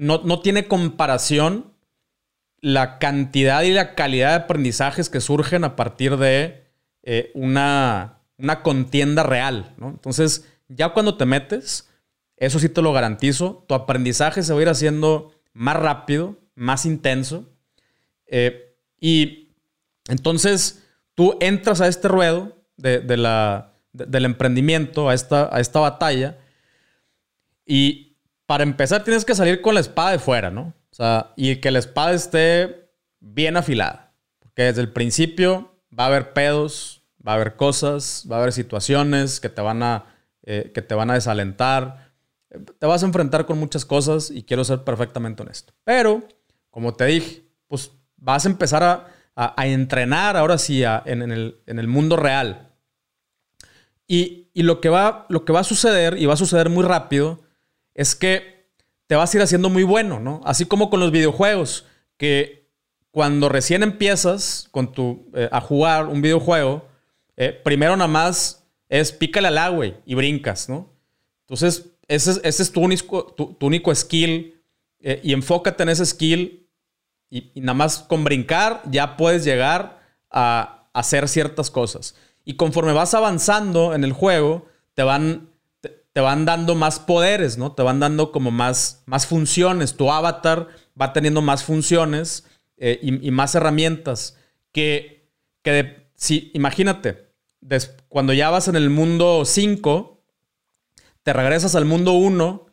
[0.00, 1.74] no, tiene comparación
[2.62, 6.64] la cantidad y la calidad de aprendizajes que surgen a partir de
[7.34, 9.74] una, una, contienda real.
[9.80, 11.90] Entonces, ya cuando te metes,
[12.36, 16.86] eso sí te lo garantizo, tu aprendizaje se va a ir haciendo más rápido, más
[16.86, 17.46] intenso.
[18.26, 19.50] Eh, y
[20.08, 26.38] entonces tú entras a este ruedo de, la, del emprendimiento, a esta, a esta batalla,
[27.66, 28.09] y
[28.50, 30.74] para empezar tienes que salir con la espada de fuera, ¿no?
[30.90, 34.12] O sea, y que la espada esté bien afilada.
[34.40, 38.52] Porque desde el principio va a haber pedos, va a haber cosas, va a haber
[38.52, 40.06] situaciones que te van a,
[40.42, 42.10] eh, que te van a desalentar
[42.80, 45.72] te vas a enfrentar con muchas cosas y quiero ser perfectamente honesto.
[45.84, 46.26] Pero,
[46.72, 49.06] como te dije, pues vas a empezar a,
[49.64, 52.72] entrenar ahora sí en, el, mundo real.
[54.08, 57.40] Y, lo, que va, lo que va a suceder, y va a suceder muy rápido,
[57.94, 58.68] es que
[59.06, 60.40] te vas a ir haciendo muy bueno, ¿no?
[60.44, 62.68] Así como con los videojuegos, que
[63.10, 66.84] cuando recién empiezas con tu, eh, a jugar un videojuego,
[67.36, 70.90] eh, primero nada más es pícale al agua y brincas, ¿no?
[71.42, 74.60] Entonces ese, es tu único, tu, único skill
[74.98, 76.68] eh, y enfócate en ese skill
[77.30, 82.16] y, nada más con brincar ya puedes llegar a, hacer ciertas cosas.
[82.44, 85.49] Y conforme vas avanzando en el juego, te van,
[86.12, 87.72] te, van dando más poderes, ¿no?
[87.72, 89.96] Te van dando como más, más funciones.
[89.96, 90.68] Tu avatar
[91.00, 92.44] va teniendo más funciones
[92.76, 94.36] eh, y, más herramientas
[94.72, 95.30] que,
[95.62, 97.30] que si, imagínate,
[98.08, 100.22] cuando ya vas en el mundo 5,
[101.22, 102.66] te regresas al mundo 1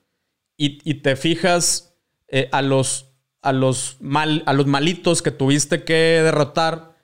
[0.58, 1.95] y, te fijas
[2.28, 6.95] eh, a, los, a, los mal, a los malitos que tuviste que derrotar,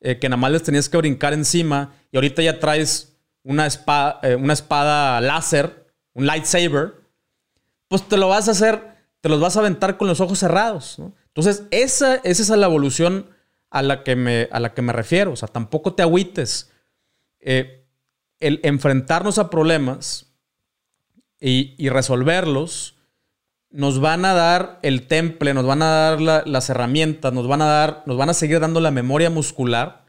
[0.00, 3.09] eh, que nada más les tenías que brincar encima, y ahorita ya traes
[3.42, 6.94] una espada, una espada láser, un lightsaber,
[7.88, 10.98] pues te lo vas a hacer, te los vas a aventar con los ojos cerrados.
[10.98, 11.12] ¿no?
[11.26, 13.26] Entonces, esa, esa es la evolución
[13.70, 15.32] a la, que me, a la que me refiero.
[15.32, 16.70] O sea, tampoco te agüites.
[17.40, 17.86] Eh,
[18.40, 20.32] el enfrentarnos a problemas
[21.40, 22.96] y, resolverlos
[23.70, 27.66] nos van a dar el temple, nos van a dar las herramientas, nos van a
[27.66, 30.06] dar, nos van a seguir dando la memoria muscular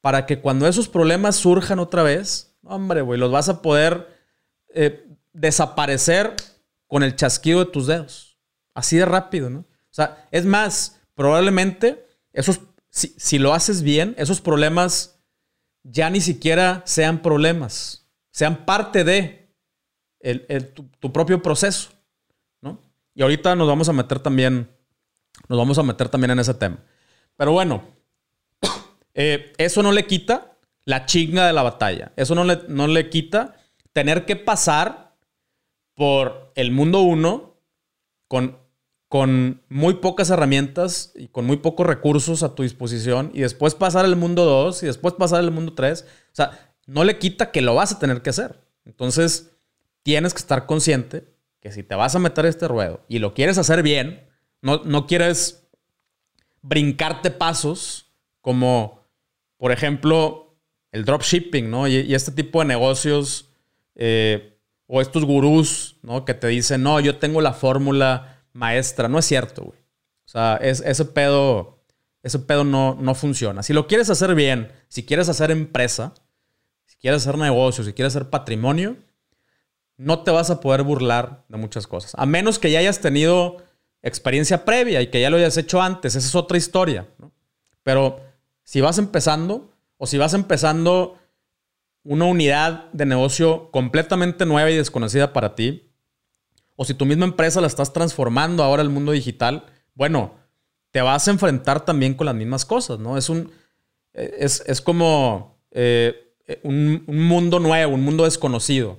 [0.00, 4.08] para que cuando esos problemas surjan otra vez, hombre, güey, los vas a poder
[4.68, 6.34] eh, desaparecer
[6.86, 8.38] con el chasquido de tus dedos.
[8.74, 9.60] Así de rápido, ¿no?
[9.60, 15.20] O sea, es más, probablemente esos, si, lo haces bien, esos problemas
[15.82, 19.52] ya ni siquiera sean problemas, sean parte de
[21.00, 21.90] tu, propio proceso,
[22.60, 22.80] ¿no?
[23.14, 24.70] Y ahorita nos vamos a meter también,
[25.48, 26.78] nos vamos a meter también en ese tema.
[27.36, 27.82] Pero bueno,
[29.14, 30.49] eh, eso no le quita
[30.84, 32.12] la chinga de la batalla.
[32.16, 33.56] Eso no le, no le quita
[33.92, 35.16] tener que pasar
[35.94, 37.56] por el mundo uno
[38.28, 38.60] con
[39.10, 44.04] con muy pocas herramientas y con muy pocos recursos a tu disposición y después pasar
[44.04, 46.02] al mundo 2 y después pasar al mundo 3.
[46.02, 48.60] O sea, no le quita que lo vas a tener que hacer.
[48.84, 49.50] Entonces,
[50.04, 51.24] tienes que estar consciente
[51.58, 54.28] que si te vas a meter este ruedo y lo quieres hacer bien,
[54.62, 55.66] no, no quieres
[56.62, 59.08] brincarte pasos como,
[59.56, 60.49] por ejemplo,
[60.92, 61.88] el dropshipping, ¿no?
[61.88, 63.48] Y, este tipo de negocios
[63.94, 66.24] eh, o estos gurús, ¿no?
[66.24, 69.08] Que te dicen, no, yo tengo la fórmula maestra.
[69.08, 69.78] No es cierto, güey.
[70.26, 71.82] O sea, es, ese pedo,
[72.22, 73.62] ese pedo no, no funciona.
[73.62, 76.14] Si lo quieres hacer bien, si quieres hacer empresa,
[76.86, 78.96] si quieres hacer negocio, si quieres hacer patrimonio,
[79.96, 82.12] no te vas a poder burlar de muchas cosas.
[82.16, 83.58] A menos que ya hayas tenido
[84.02, 86.14] experiencia previa y que ya lo hayas hecho antes.
[86.14, 87.06] Esa es otra historia.
[87.82, 88.20] Pero
[88.64, 89.69] si vas empezando
[90.02, 91.18] o si vas empezando
[92.04, 95.92] una unidad de negocio completamente nueva y desconocida para ti,
[96.74, 100.32] o si tu misma empresa la estás transformando ahora al mundo digital, bueno,
[100.90, 103.18] te vas a enfrentar también con las mismas cosas, ¿no?
[103.18, 103.52] Es un.
[104.14, 108.96] Es, como eh, un, mundo nuevo, un mundo desconocido.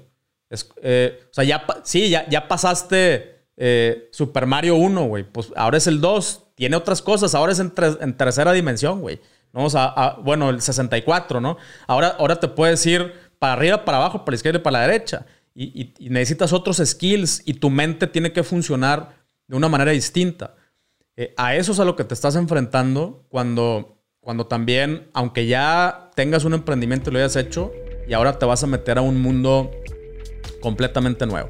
[0.84, 5.24] Eh, o sea, ya, sí, ya, ya pasaste eh, Super Mario 1, güey.
[5.24, 6.44] Pues ahora es el 2.
[6.54, 7.34] Tiene otras cosas.
[7.34, 9.20] Ahora es en, tercera dimensión, güey.
[9.54, 9.66] ¿No?
[9.66, 11.58] O bueno, el 64, ¿no?
[11.88, 14.88] Ahora, ahora te puedes ir para arriba, para abajo, para la izquierda y para la
[14.88, 20.56] derecha y, necesitas otros skills y tu mente tiene que funcionar de una manera distinta.
[21.16, 26.10] Eh, a eso es a lo que te estás enfrentando cuando, cuando también, aunque ya
[26.16, 27.72] tengas un emprendimiento y lo hayas hecho,
[28.08, 29.72] y ahora te vas a meter a un mundo
[30.62, 31.50] completamente nuevo.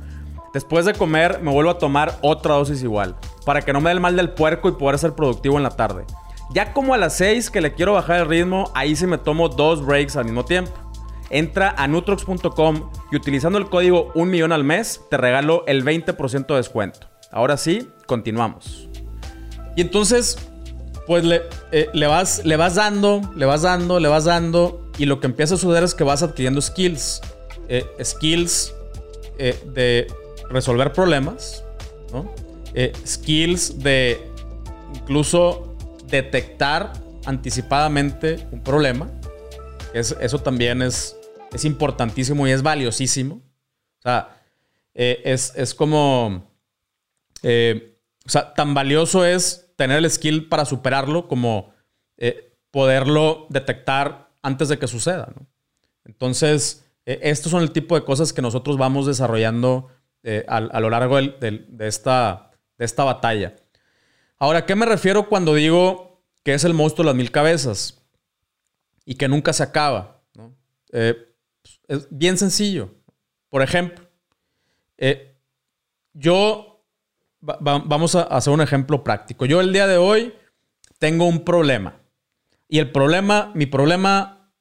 [0.53, 3.93] Después de comer me vuelvo a tomar otra dosis igual, para que no me dé
[3.93, 6.05] el mal del puerco y poder ser productivo en la tarde.
[6.53, 9.47] Ya como a las 6 que le quiero bajar el ritmo, ahí sí me tomo
[9.47, 10.71] dos breaks al mismo tiempo.
[11.29, 16.47] Entra a nutrox.com y utilizando el código 1 millón al mes te regalo el 20%
[16.47, 17.07] de descuento.
[17.31, 18.89] Ahora sí, continuamos.
[19.77, 20.37] Y entonces,
[21.07, 25.05] pues le, eh, le, vas, le vas dando, le vas dando, le vas dando y
[25.05, 27.21] lo que empieza a suceder es que vas adquiriendo skills.
[27.69, 28.73] Eh, skills
[29.37, 30.07] eh, de
[30.51, 31.63] resolver problemas,
[32.11, 32.33] ¿no?
[33.05, 34.31] skills de
[34.95, 35.75] incluso
[36.07, 36.93] detectar
[37.25, 39.09] anticipadamente un problema.
[39.93, 41.17] eso también es,
[41.51, 43.35] es importantísimo y es valiosísimo.
[43.35, 44.37] O sea,
[44.93, 46.49] eh, es, como...
[47.43, 51.73] Eh, o sea, tan valioso es tener el skill para superarlo como
[52.17, 55.33] eh, poderlo detectar antes de que suceda.
[56.05, 59.87] Entonces, estos son el tipo de cosas que nosotros vamos desarrollando
[60.23, 63.55] eh, a, lo largo de, esta, de esta batalla.
[64.37, 68.03] Ahora, ¿a qué me refiero cuando digo que es el monstruo de las mil cabezas
[69.05, 70.21] y que nunca se acaba?
[70.91, 71.15] Eh,
[71.87, 72.93] es bien sencillo.
[73.49, 74.07] Por ejemplo,
[74.97, 75.35] eh,
[76.13, 76.85] yo,
[77.39, 79.45] vamos a hacer un ejemplo práctico.
[79.45, 80.33] Yo el día de hoy
[80.99, 81.99] tengo un problema.
[82.67, 84.53] Y el problema, mi problema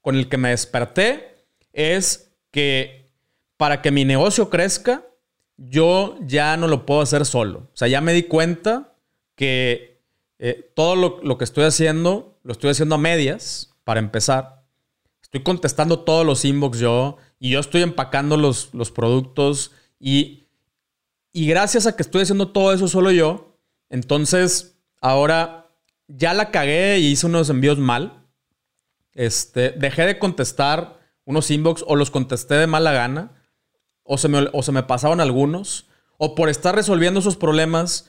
[0.00, 2.97] con el que me desperté es que
[3.58, 5.04] para que mi negocio crezca,
[5.58, 7.68] yo ya no lo puedo hacer solo.
[7.74, 8.94] O sea, ya me di cuenta
[9.34, 10.00] que
[10.38, 14.62] eh, todo lo, que estoy haciendo, lo estoy haciendo a medias, para empezar.
[15.20, 20.44] Estoy contestando todos los inbox yo y yo estoy empacando los, los productos y,
[21.32, 23.58] y gracias a que estoy haciendo todo eso solo yo,
[23.90, 25.66] entonces ahora
[26.06, 28.24] ya la cagué y hice unos envíos mal.
[29.14, 33.37] Este, dejé de contestar unos inbox o los contesté de mala gana
[34.08, 38.08] o se me, o se me pasaban algunos o por estar resolviendo esos problemas,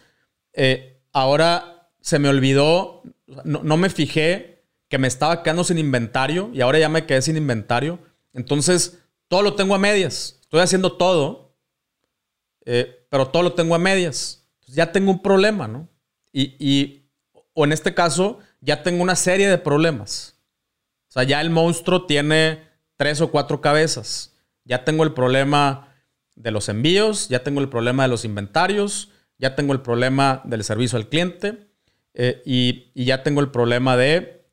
[0.54, 3.04] eh, ahora se me olvidó,
[3.44, 7.22] no, no me fijé que me estaba quedando sin inventario y ahora ya me quedé
[7.22, 8.00] sin inventario.
[8.34, 10.40] Entonces, todo lo tengo a medias.
[10.42, 11.54] Estoy haciendo todo,
[12.66, 14.44] eh, pero todo lo tengo a medias.
[14.68, 15.88] ya tengo un problema, ¿no?
[16.32, 17.06] Y,
[17.54, 20.36] o en este caso, ya tengo una serie de problemas.
[21.10, 24.36] O sea, ya el monstruo tiene tres o cuatro cabezas.
[24.64, 25.88] Ya tengo el problema
[26.39, 30.63] de los envíos, ya tengo el problema de los inventarios, ya tengo el problema del
[30.63, 31.67] servicio al cliente
[32.13, 34.45] eh, y, ya tengo el problema de,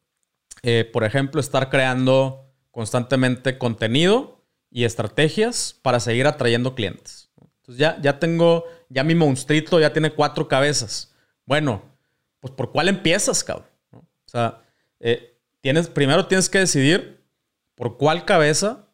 [0.63, 7.31] eh, por ejemplo, estar creando constantemente contenido y estrategias para seguir atrayendo clientes.
[7.61, 11.15] Entonces ya, ya tengo, ya mi monstruito ya tiene cuatro cabezas.
[11.45, 11.83] Bueno,
[12.41, 13.69] pues ¿por cuál empiezas, cabrón?
[13.93, 14.61] O sea,
[14.99, 17.25] eh, tienes, primero tienes que decidir
[17.77, 18.89] por cuál cabeza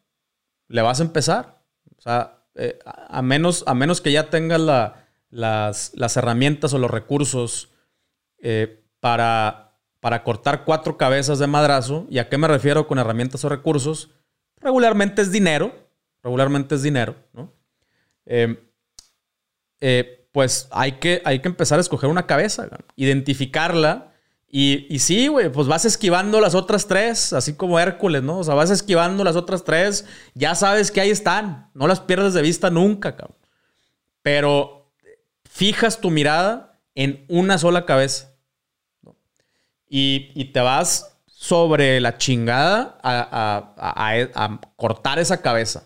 [0.67, 1.59] le vas a empezar.
[1.97, 4.61] O sea, eh, a, menos, a menos que ya tengas
[5.29, 7.69] las, herramientas o los recursos
[8.39, 12.05] eh, para, para cortar cuatro cabezas de madrazo.
[12.09, 14.11] ¿Y a qué me refiero con herramientas o recursos?
[14.63, 15.71] regularmente es dinero,
[16.23, 17.53] regularmente es dinero, ¿no?
[18.25, 18.57] Eh,
[20.31, 24.12] pues hay que, hay que empezar a escoger una cabeza, identificarla.
[24.55, 28.37] Y, sí, güey, pues vas esquivando las otras tres, así como Hércules, ¿no?
[28.37, 32.35] O sea, vas esquivando las otras tres, ya sabes que ahí están, no las pierdes
[32.35, 33.35] de vista nunca, cabrón.
[34.21, 34.93] Pero
[35.49, 38.29] fijas tu mirada en una sola cabeza.
[39.89, 45.85] Y, te vas sobre la chingada a, cortar esa cabeza.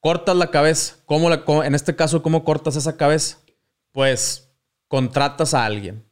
[0.00, 0.96] Cortas la cabeza.
[1.04, 3.38] ¿Cómo en este caso, ¿cómo cortas esa cabeza?
[3.92, 4.50] Pues
[4.88, 6.07] contratas a alguien.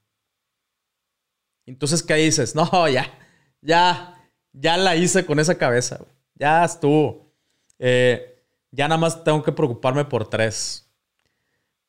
[1.67, 2.55] Entonces, ¿qué dices?
[2.55, 3.11] No, ya,
[3.61, 4.15] ya,
[4.53, 6.01] ya la hice con esa cabeza.
[6.35, 7.33] Ya estuvo.
[7.79, 10.89] Eh, ya nada más tengo que preocuparme por tres.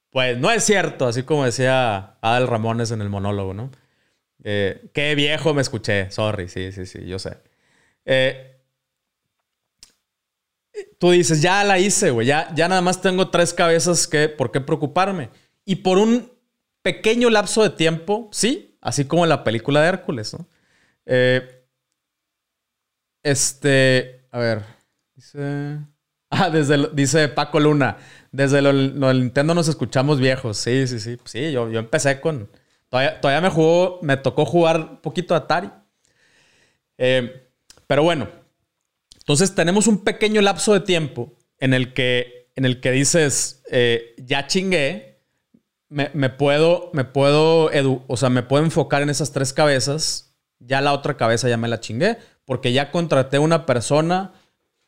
[0.10, 3.72] Pues no es cierto, así como decía Adel Ramones en el monólogo, ¿no?
[4.44, 6.10] Eh, qué viejo me escuché.
[6.12, 7.38] Sorry, sí, sí, sí, yo sé.
[8.06, 8.62] Eh,
[10.98, 12.28] tú dices, ya la hice, güey.
[12.28, 15.30] Ya, ya nada más tengo tres cabezas que, por qué preocuparme.
[15.66, 16.32] Y por un
[16.82, 20.48] pequeño lapso de tiempo, sí, así como la película de Hércules, ¿no?
[21.06, 21.66] Eh,
[23.24, 24.64] este, a ver,
[25.16, 25.80] dice...
[26.30, 28.00] Ah, desde dice Paco Luna,
[28.34, 30.58] desde el Nintendo nos escuchamos viejos.
[30.58, 31.16] Sí, sí, sí.
[31.24, 32.50] Sí, yo, yo empecé con,
[32.90, 35.70] Todavía, me jugó, me tocó jugar un poquito Atari.
[36.98, 37.48] Eh,
[37.86, 38.30] pero bueno,
[39.18, 44.16] entonces tenemos un pequeño lapso de tiempo en el que, en el que dices, eh,
[44.18, 45.17] ya chingué,
[45.90, 47.70] me, puedo, me puedo,
[48.08, 51.68] o sea, me puedo enfocar en esas tres cabezas, ya la otra cabeza ya me
[51.68, 54.34] la chingué, porque ya contraté una persona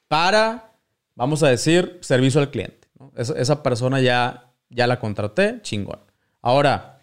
[0.07, 0.75] para,
[1.15, 2.87] vamos a decir, servicio al cliente.
[3.15, 5.99] Esa, persona ya, ya la contraté, chingón.
[6.41, 6.99] Ahora,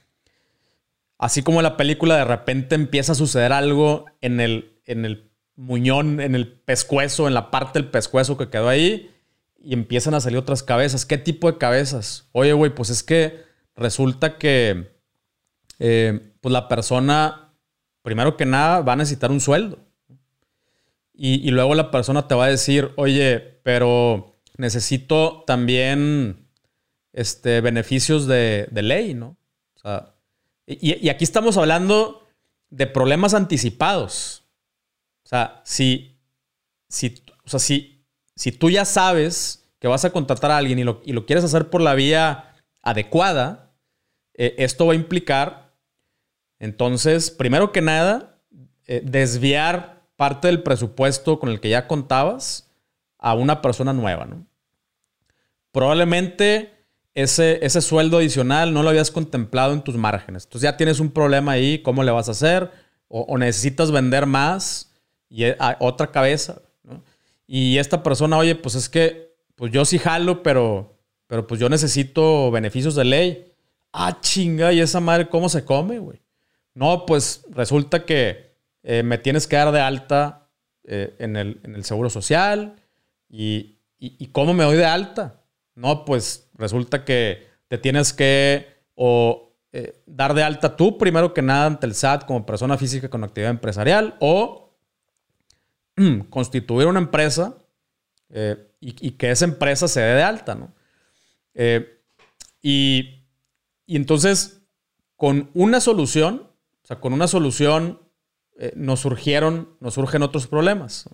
[1.19, 6.21] así como la película de repente empieza a suceder algo en el, en el muñón,
[6.21, 9.11] en el pescuezo, en la parte del pescuezo que quedó ahí,
[9.59, 11.07] y empiezan a salir otras cabezas.
[11.07, 12.29] ¿Qué tipo de cabezas?
[12.33, 13.46] Oye, güey, pues es que
[13.77, 14.97] resulta que
[15.79, 17.55] eh, pues la persona,
[18.03, 19.79] primero que nada, va a necesitar un sueldo.
[21.19, 26.47] Y, luego la persona te va a decir, oye, pero necesito también
[27.15, 29.39] este, beneficios de, de ley, ¿no?
[29.77, 30.17] O sea,
[30.67, 32.27] y, aquí estamos hablando
[32.71, 34.43] de problemas anticipados.
[35.25, 36.19] O sea, si,
[36.89, 37.23] si,
[38.35, 41.81] si, tú ya sabes que vas a contratar a alguien y lo, quieres hacer por
[41.81, 42.53] la vía
[42.83, 43.66] adecuada,
[44.37, 45.73] eh, esto va a implicar,
[46.59, 48.39] entonces, primero que nada,
[48.87, 52.71] eh, desviar parte del presupuesto con el que ya contabas
[53.19, 54.29] a una persona nueva,
[55.73, 56.73] probablemente
[57.15, 60.45] ese, ese sueldo adicional no lo habías contemplado en tus márgenes.
[60.45, 62.71] Entonces ya tienes un problema ahí, ¿cómo le vas a hacer?
[63.09, 64.93] O, necesitas vender más
[65.29, 66.61] y e, otra cabeza.
[67.47, 71.69] Y esta persona, oye, pues es que pues yo sí jalo, pero, pero pues yo
[71.69, 73.53] necesito beneficios de ley.
[73.93, 76.21] Ah, chinga, ¿y esa madre cómo se come, güey?
[76.75, 80.49] No, pues resulta que eh, me tienes que dar de alta
[80.85, 82.77] eh, en, el, Seguro Social.
[83.29, 85.43] Y, y, cómo me doy de alta?
[85.75, 91.43] No, pues resulta que te tienes que o eh, dar de alta tú primero que
[91.43, 94.77] nada ante el SAT como persona física con actividad empresarial o
[96.31, 97.57] constituir una empresa
[98.81, 100.73] y, que esa empresa se dé de alta, ¿no?
[102.63, 103.16] y,
[103.87, 104.63] y entonces,
[105.15, 106.51] con una solución,
[106.83, 108.01] o sea, con una solución
[108.59, 111.09] eh, nos surgieron, nos surgen otros problemas.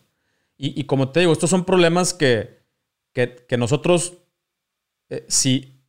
[0.65, 2.63] Y, como te digo, estos son problemas que,
[3.59, 4.19] nosotros,
[5.09, 5.83] eh, si,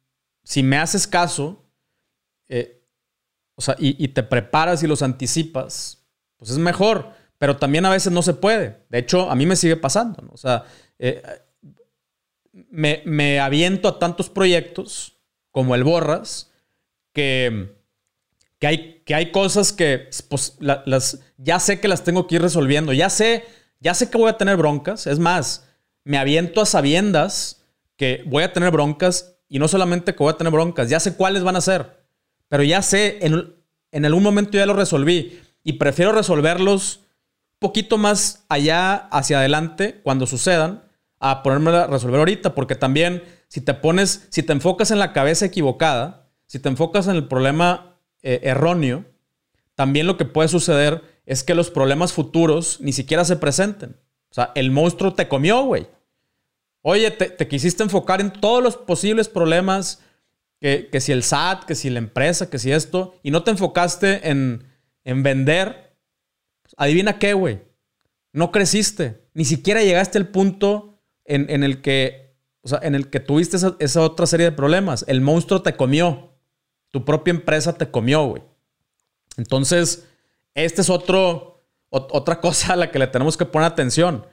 [0.43, 1.63] si me haces caso,
[2.49, 2.83] eh,
[3.53, 6.07] o sea, y, te preparas y los anticipas,
[6.37, 7.11] pues es mejor.
[7.37, 8.83] Pero también a veces no se puede.
[8.89, 10.27] De hecho, a mí me sigue pasando.
[10.31, 10.65] O sea,
[12.51, 15.19] me, me aviento a tantos proyectos
[15.51, 16.51] como el Borras
[17.13, 17.73] que
[18.63, 22.41] que hay, que hay cosas que pues, las, ya sé que las tengo que ir
[22.41, 23.43] resolviendo, ya sé,
[23.81, 25.67] ya sé que voy a tener broncas, es más,
[26.05, 27.61] me aviento a sabiendas
[27.97, 31.17] que voy a tener broncas y no solamente que voy a tener broncas, ya sé
[31.17, 32.05] cuáles van a ser,
[32.47, 33.53] pero ya sé, en,
[33.91, 37.01] en algún momento ya lo resolví y prefiero resolverlos
[37.59, 40.83] poquito más allá hacia adelante cuando sucedan
[41.19, 45.11] a ponerme a resolver ahorita, porque también si te pones, si te enfocas en la
[45.11, 46.22] cabeza equivocada,
[46.53, 49.05] si te enfocas en el problema eh, erróneo,
[49.73, 53.97] también lo que puede suceder es que los problemas futuros ni siquiera se presenten.
[54.29, 55.87] O sea, el monstruo te comió, güey.
[56.83, 60.03] Oye, te, quisiste enfocar en todos los posibles problemas,
[60.59, 64.29] que, si el SAT, que si la empresa, que si esto, y no te enfocaste
[64.29, 64.63] en,
[65.03, 65.97] vender.
[66.77, 67.61] adivina qué, güey.
[68.31, 69.23] No creciste.
[69.33, 72.35] Ni siquiera llegaste al punto en, el que,
[72.83, 75.03] en el que tuviste esa, esa otra serie de problemas.
[75.07, 76.32] El monstruo te comió.
[76.93, 78.43] Tu propia empresa te comió, güey.
[79.37, 80.07] Entonces,
[80.53, 84.27] esta es otro, otra cosa a la que le tenemos que poner atención.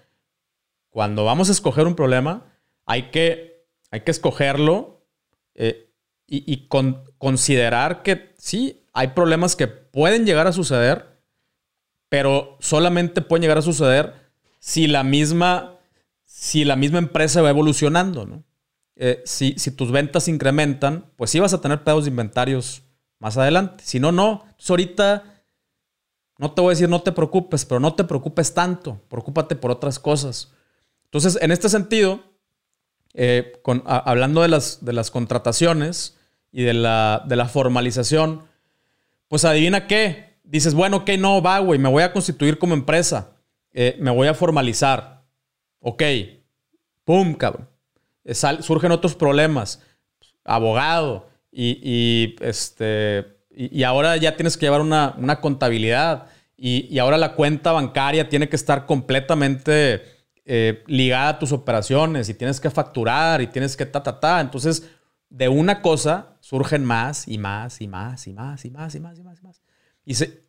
[0.91, 2.45] Cuando vamos a escoger un problema,
[2.85, 5.07] hay que, hay que escogerlo
[5.55, 5.91] eh,
[6.27, 6.69] y,
[7.17, 11.19] considerar que sí, hay problemas que pueden llegar a suceder,
[12.11, 14.15] pero solamente pueden llegar a suceder
[14.59, 15.79] si la misma,
[16.27, 18.45] si la misma empresa va evolucionando, ¿no?
[19.03, 22.83] Eh, si, tus ventas incrementan, pues sí vas a tener pedos de inventarios
[23.19, 23.83] más adelante.
[23.83, 24.43] Si no, no.
[24.43, 25.43] Entonces ahorita
[26.37, 29.01] no te voy a decir no te preocupes, pero no te preocupes tanto.
[29.09, 30.53] Preocúpate por otras cosas.
[31.05, 32.23] Entonces, en este sentido,
[33.15, 36.19] eh, hablando de las, de las contrataciones
[36.53, 38.43] y de la, de la formalización,
[39.29, 40.39] pues adivina qué.
[40.45, 43.31] Dices, bueno, ok, no, va, güey, me voy a constituir como empresa.
[43.73, 45.25] Eh, me voy a formalizar.
[45.79, 46.03] Ok.
[47.07, 47.70] Pum, cabrón
[48.25, 49.83] surgen otros problemas.
[50.45, 51.29] Abogado.
[51.53, 56.27] Y, este, y, ahora ya tienes que llevar una, contabilidad.
[56.57, 60.03] Y, ahora la cuenta bancaria tiene que estar completamente
[60.45, 62.29] eh, ligada a tus operaciones.
[62.29, 64.41] Y tienes que facturar y tienes que ta, ta, ta.
[64.41, 64.89] Entonces,
[65.31, 69.19] de una cosa surgen más y más y más y más y más y más
[69.19, 69.63] y más y más.
[70.05, 70.45] Y, se,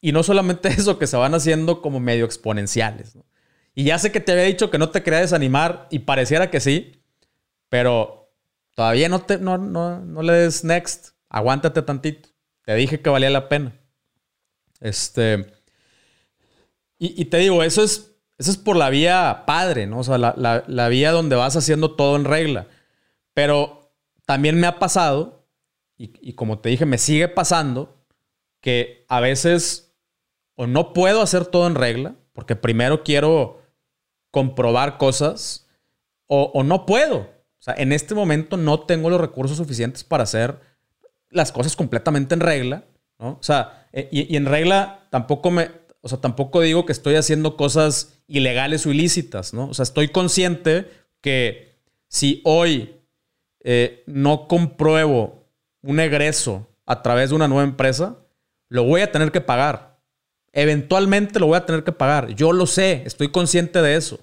[0.00, 3.16] y no solamente eso, que se van haciendo como medio exponenciales.
[3.74, 6.60] Y ya sé que te había dicho que no te quería desanimar y pareciera que
[6.60, 7.01] sí,
[7.72, 8.30] pero
[8.74, 11.14] todavía no, te, no, no, le des next.
[11.30, 12.28] Aguántate tantito.
[12.66, 13.72] Te dije que valía la pena.
[14.78, 15.50] Este.
[16.98, 20.00] Y, te digo, eso es, eso es por la vía padre, ¿no?
[20.00, 22.66] O sea, la, vía donde vas haciendo todo en regla.
[23.32, 23.94] Pero
[24.26, 25.46] también me ha pasado,
[25.96, 28.04] y, y como te dije, me sigue pasando,
[28.60, 29.96] que a veces
[30.56, 33.62] o no puedo hacer todo en regla, porque primero quiero
[34.30, 35.70] comprobar cosas,
[36.26, 37.32] o no puedo.
[37.62, 40.58] O sea, en este momento no tengo los recursos suficientes para hacer
[41.30, 42.86] las cosas completamente en regla,
[43.20, 43.38] ¿no?
[43.38, 47.56] O sea, e, y, en regla tampoco me, o sea, tampoco digo que estoy haciendo
[47.56, 49.68] cosas ilegales o ilícitas, ¿no?
[49.68, 50.90] O sea, estoy consciente
[51.20, 52.96] que si hoy
[53.60, 55.46] eh, no compruebo
[55.82, 58.16] un egreso a través de una nueva empresa,
[58.70, 60.00] lo voy a tener que pagar.
[60.52, 62.34] Eventualmente lo voy a tener que pagar.
[62.34, 64.18] Yo lo sé, estoy consciente de eso.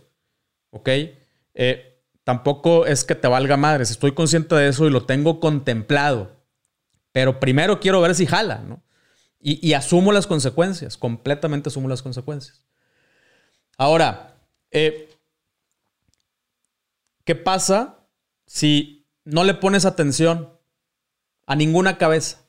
[0.72, 0.90] ¿Ok?
[1.54, 1.90] Eh,
[2.30, 3.90] Tampoco es que te valga madres.
[3.90, 6.38] Estoy consciente de eso y lo tengo contemplado.
[7.12, 8.84] Pero primero quiero ver si jala, ¿no?
[9.40, 10.96] Y, asumo las consecuencias.
[10.96, 12.64] Completamente asumo las consecuencias.
[13.80, 14.36] Ahora,
[14.70, 15.10] eh,
[17.24, 17.98] ¿qué pasa
[18.46, 20.54] si no le pones atención
[21.48, 22.46] a ninguna cabeza.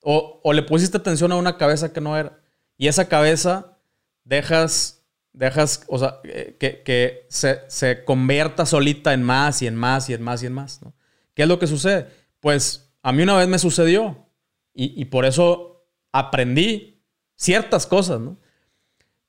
[0.00, 2.40] O, o, le pusiste atención a una cabeza que no era.
[2.78, 3.76] Y esa cabeza
[4.24, 5.01] dejas,
[5.32, 10.14] dejas, o sea, que, que se, se, convierta solita en más y en más y
[10.14, 10.82] en más y en más.
[10.82, 10.94] ¿no?
[11.34, 12.08] ¿Qué es lo que sucede?
[12.40, 14.26] Pues a mí una vez me sucedió
[14.74, 17.02] y, y por eso aprendí
[17.36, 18.38] ciertas cosas, ¿no?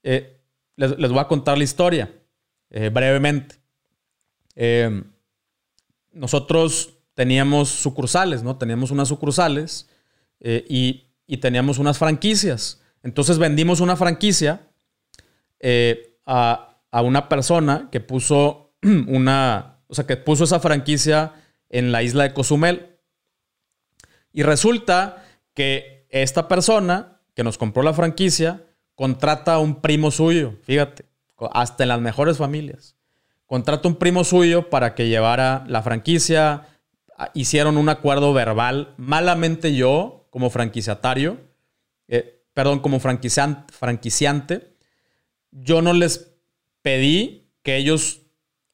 [0.04, 0.41] Eh,
[0.76, 2.14] les, les, voy a contar la historia
[2.70, 3.56] eh, brevemente.
[4.56, 5.04] Eh,
[6.12, 8.58] nosotros teníamos sucursales, ¿no?
[8.58, 9.89] Teníamos unas sucursales
[10.39, 12.82] eh, y, y, teníamos unas franquicias.
[13.04, 14.68] Entonces vendimos una franquicia
[15.66, 18.76] eh, a, a, una persona que puso
[19.07, 21.32] una, o sea, que puso esa franquicia
[21.70, 22.97] en la isla de Cozumel.
[24.34, 30.55] Y resulta que esta persona que nos compró la franquicia contrata a un primo suyo,
[30.64, 31.05] fíjate,
[31.53, 32.97] hasta en las mejores familias.
[33.45, 36.68] Contrata un primo suyo para que llevara la franquicia.
[37.34, 38.93] Hicieron un acuerdo verbal.
[38.97, 41.38] Malamente yo, como franquiciatario,
[42.07, 44.72] eh, perdón, como franquiciante,
[45.54, 46.36] yo no les
[46.82, 48.22] pedí que ellos,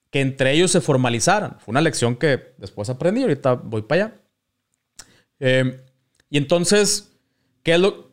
[0.09, 1.59] que entre ellos se formalizaran.
[1.59, 4.15] Fue una lección que después aprendí, ahorita voy para allá.
[5.39, 5.82] Eh,
[6.30, 7.11] y entonces,
[7.63, 8.11] ¿qué es lo?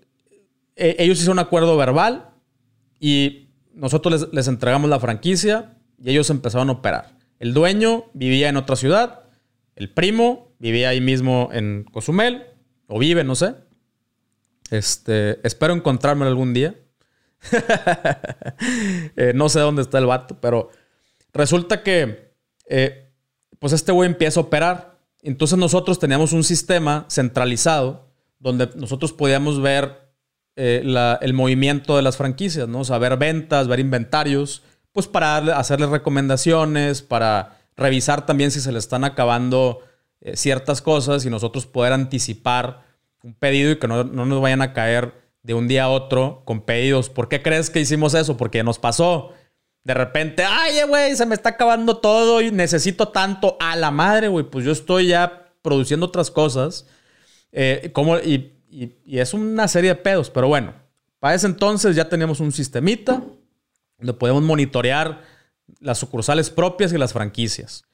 [0.77, 2.31] Eh, ellos hicieron un acuerdo verbal
[3.01, 7.17] y nosotros les, les entregamos la franquicia y ellos empezaron a operar.
[7.39, 9.25] El dueño vivía en otra ciudad,
[9.75, 12.47] el primo vivía ahí mismo en Cozumel,
[12.87, 13.55] o vive, no sé.
[14.71, 16.75] Este, espero encontrármelo algún día.
[19.17, 20.71] eh, no sé dónde está el vato, pero
[21.33, 22.33] resulta que
[22.69, 23.11] eh,
[23.59, 24.99] pues este güey empieza a operar.
[25.23, 30.11] Entonces nosotros teníamos un sistema centralizado donde nosotros podíamos ver
[30.57, 30.83] eh,
[31.21, 32.83] el movimiento de las franquicias, ¿no?
[32.99, 39.05] Ver ventas, ver inventarios, pues para hacerles recomendaciones, para revisar también si se le están
[39.05, 39.81] acabando
[40.35, 42.87] ciertas cosas y nosotros poder anticipar
[43.27, 45.13] un pedido y que no, no, nos vayan a caer
[45.47, 47.09] de un día a otro con pedidos.
[47.09, 48.37] ¿Por qué crees que hicimos eso?
[48.37, 49.33] Porque nos pasó.
[49.85, 53.57] De repente, ay, güey, se me está acabando todo y necesito tanto.
[53.61, 56.87] A la madre, güey, pues yo estoy ya produciendo otras cosas.
[57.53, 60.75] Eh, como, y, y, y es una serie de pedos, pero bueno,
[61.21, 63.23] para ese entonces ya teníamos un sistemita
[63.99, 65.23] donde podemos monitorear
[65.79, 67.85] las sucursales propias y las franquicias.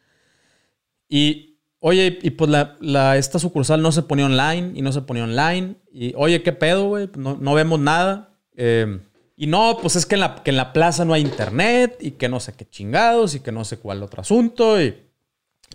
[1.07, 1.52] Y,
[1.85, 5.75] oye, y pues la, esta sucursal no se ponía online y no se ponía online.
[5.93, 7.11] Y, oye, ¿qué pedo, güey?
[7.17, 8.37] No, no, vemos nada.
[8.57, 9.01] Eh,
[9.37, 12.13] y no, pues es que en, la, que en la plaza no hay internet y
[12.13, 14.81] que no sé qué chingados y que no sé cuál otro asunto.
[14.81, 14.97] Y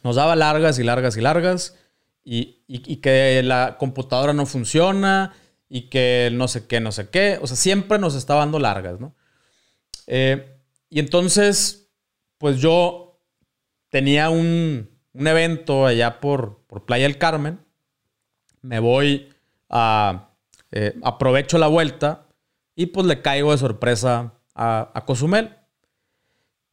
[0.01, 1.75] nos daba largas y largas y largas.
[2.23, 5.33] Y, y, que la computadora no funciona
[5.69, 7.37] y que no sé qué, no sé qué.
[7.41, 9.13] O sea, siempre nos estaba dando largas, ¿no?
[10.07, 10.57] Eh,
[10.89, 11.89] y entonces,
[12.37, 13.19] pues yo
[13.89, 17.59] tenía un, un evento allá por, por, Playa del Carmen.
[18.61, 19.33] Me voy
[19.69, 20.29] a...
[20.71, 22.27] Eh, aprovecho la vuelta
[22.75, 25.55] y pues le caigo de sorpresa a, a Cozumel.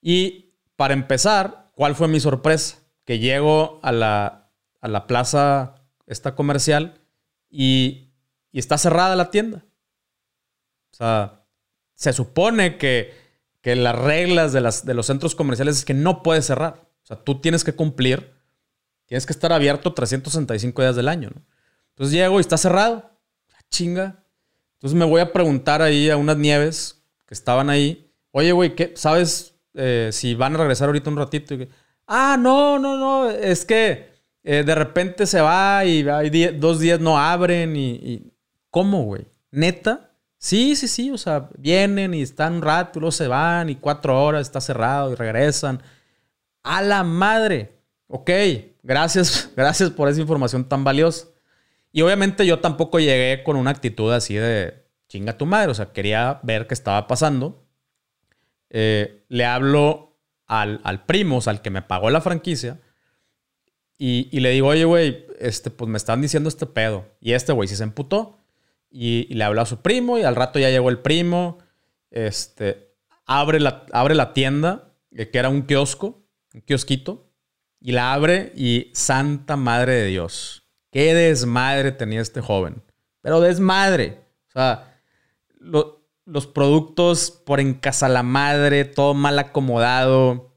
[0.01, 2.79] Y para empezar, ¿cuál fue mi sorpresa?
[3.05, 5.77] Que llego a la, a la plaza
[6.07, 7.01] esta comercial
[7.49, 8.11] y,
[8.51, 9.65] y está cerrada la tienda.
[10.93, 11.45] O sea,
[11.95, 13.25] se supone que
[13.65, 16.87] que las reglas de, las, de los centros comerciales es que no puedes cerrar.
[17.03, 18.34] O sea, tú tienes que cumplir,
[19.15, 21.31] tienes que estar abierto 365 días del año.
[21.33, 21.41] ¿no?
[21.91, 22.97] Entonces llego y está cerrado.
[23.49, 24.25] La ah, chinga.
[24.73, 28.13] Entonces me voy a preguntar ahí a unas nieves que estaban ahí.
[28.33, 28.93] Oye, güey, ¿qué?
[28.97, 31.55] ¿sabes eh, si van a regresar ahorita un ratito?
[32.09, 33.31] Ah, no, no, no.
[33.31, 34.11] Es que
[34.43, 37.77] eh, de repente se va y hay dos días no abren.
[37.77, 38.33] Y...
[38.69, 39.29] ¿Cómo, güey?
[39.53, 40.11] ¿Neta?
[40.39, 43.77] Sí, sí, sí, o sea, vienen y están un rato, y luego se van y
[43.77, 45.81] cuatro horas está cerrado y regresan.
[46.65, 47.75] A la madre.
[48.09, 48.31] Ok,
[48.83, 51.29] gracias, gracias por esa información tan valiosa.
[51.93, 55.93] Y obviamente yo tampoco llegué con una actitud así de chinga tu madre, o sea,
[55.93, 57.67] quería ver qué estaba pasando.
[58.71, 62.81] Eh, le hablo al, al, primo, o sea, al que me pagó la franquicia,
[63.97, 67.07] y, y le digo, oye, güey, este, pues me están diciendo este pedo.
[67.21, 68.39] Y este güey sí se emputó.
[68.91, 71.59] Y, le habló a su primo y al rato ya llegó el primo.
[72.11, 72.95] Este,
[73.27, 77.31] abre la, abre la tienda, eh, que era un kiosco, un kiosquito,
[77.85, 80.65] y la abre y santa madre de Dios.
[80.91, 82.83] Qué desmadre tenía este joven.
[83.21, 84.23] Pero desmadre.
[84.49, 84.99] O sea,
[86.25, 90.55] los productos por en casa la madre, todo mal acomodado.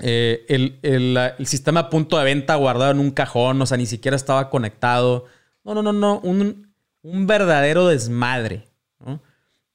[0.00, 3.86] Eh, el, el, sistema a punto de venta guardado en un cajón, o sea, ni
[3.86, 5.24] siquiera estaba conectado.
[5.64, 6.20] No, no, no, no.
[6.20, 8.68] Un, un verdadero desmadre.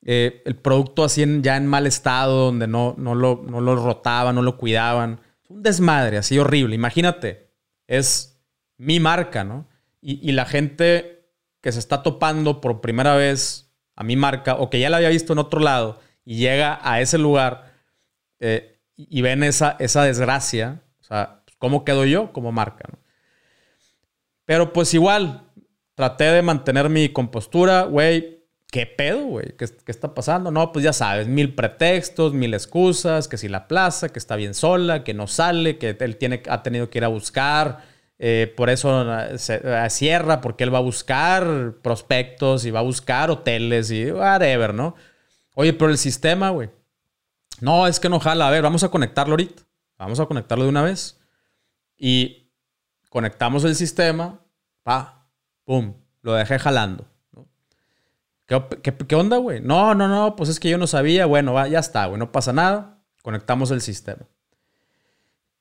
[0.05, 4.33] Eh, el producto así ya en mal estado, donde no, no, lo, no lo rotaban,
[4.35, 5.19] no lo cuidaban.
[5.49, 6.75] Un desmadre así horrible.
[6.75, 7.51] Imagínate,
[7.87, 8.41] es
[8.77, 9.67] mi marca, ¿no?
[10.01, 11.29] Y, la gente
[11.61, 15.09] que se está topando por primera vez a mi marca o que ya la había
[15.09, 17.73] visto en otro lado y llega a ese lugar
[18.39, 22.87] eh, y ven esa, esa desgracia, o sea, ¿cómo quedo yo como marca?
[22.89, 22.99] ¿no?
[24.45, 25.43] Pero pues igual,
[25.95, 28.38] traté de mantener mi compostura, güey.
[28.71, 29.55] ¿Qué pedo, güey?
[29.57, 30.51] ¿Qué, está pasando?
[30.51, 34.53] No, pues ya sabes, mil pretextos, mil excusas, que si la plaza, que está bien
[34.53, 37.83] sola, que no sale, que él tiene, ha tenido que ir a buscar,
[38.19, 39.05] eh, por eso
[39.37, 44.11] se eh, cierra, porque él va a buscar prospectos y va a buscar hoteles y
[44.11, 44.95] whatever, ¿no?
[45.55, 46.69] Oye, pero el sistema, güey.
[47.61, 48.47] No, es que no jala.
[48.47, 49.63] A ver, vamos a conectarlo ahorita.
[49.97, 51.19] Vamos a conectarlo de una vez.
[51.97, 52.49] Y
[53.09, 54.39] conectamos el sistema,
[54.83, 55.27] pa,
[55.65, 55.93] ¡Pum!
[56.21, 57.05] Lo dejé jalando.
[58.49, 59.61] ¿Qué, onda, güey?
[59.61, 61.27] No, no, no, pues es que yo no sabía.
[61.27, 62.99] Bueno, va, ya está, güey, no pasa nada.
[63.21, 64.27] Conectamos el sistema.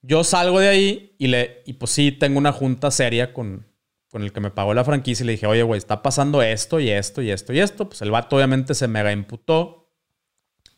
[0.00, 3.66] Yo salgo de ahí y, le, y pues sí, tengo una junta seria con,
[4.08, 6.80] con el que me pagó la franquicia y le dije, oye, güey, está pasando esto
[6.80, 7.90] y esto y esto y esto.
[7.90, 9.90] Pues el vato obviamente se mega imputó.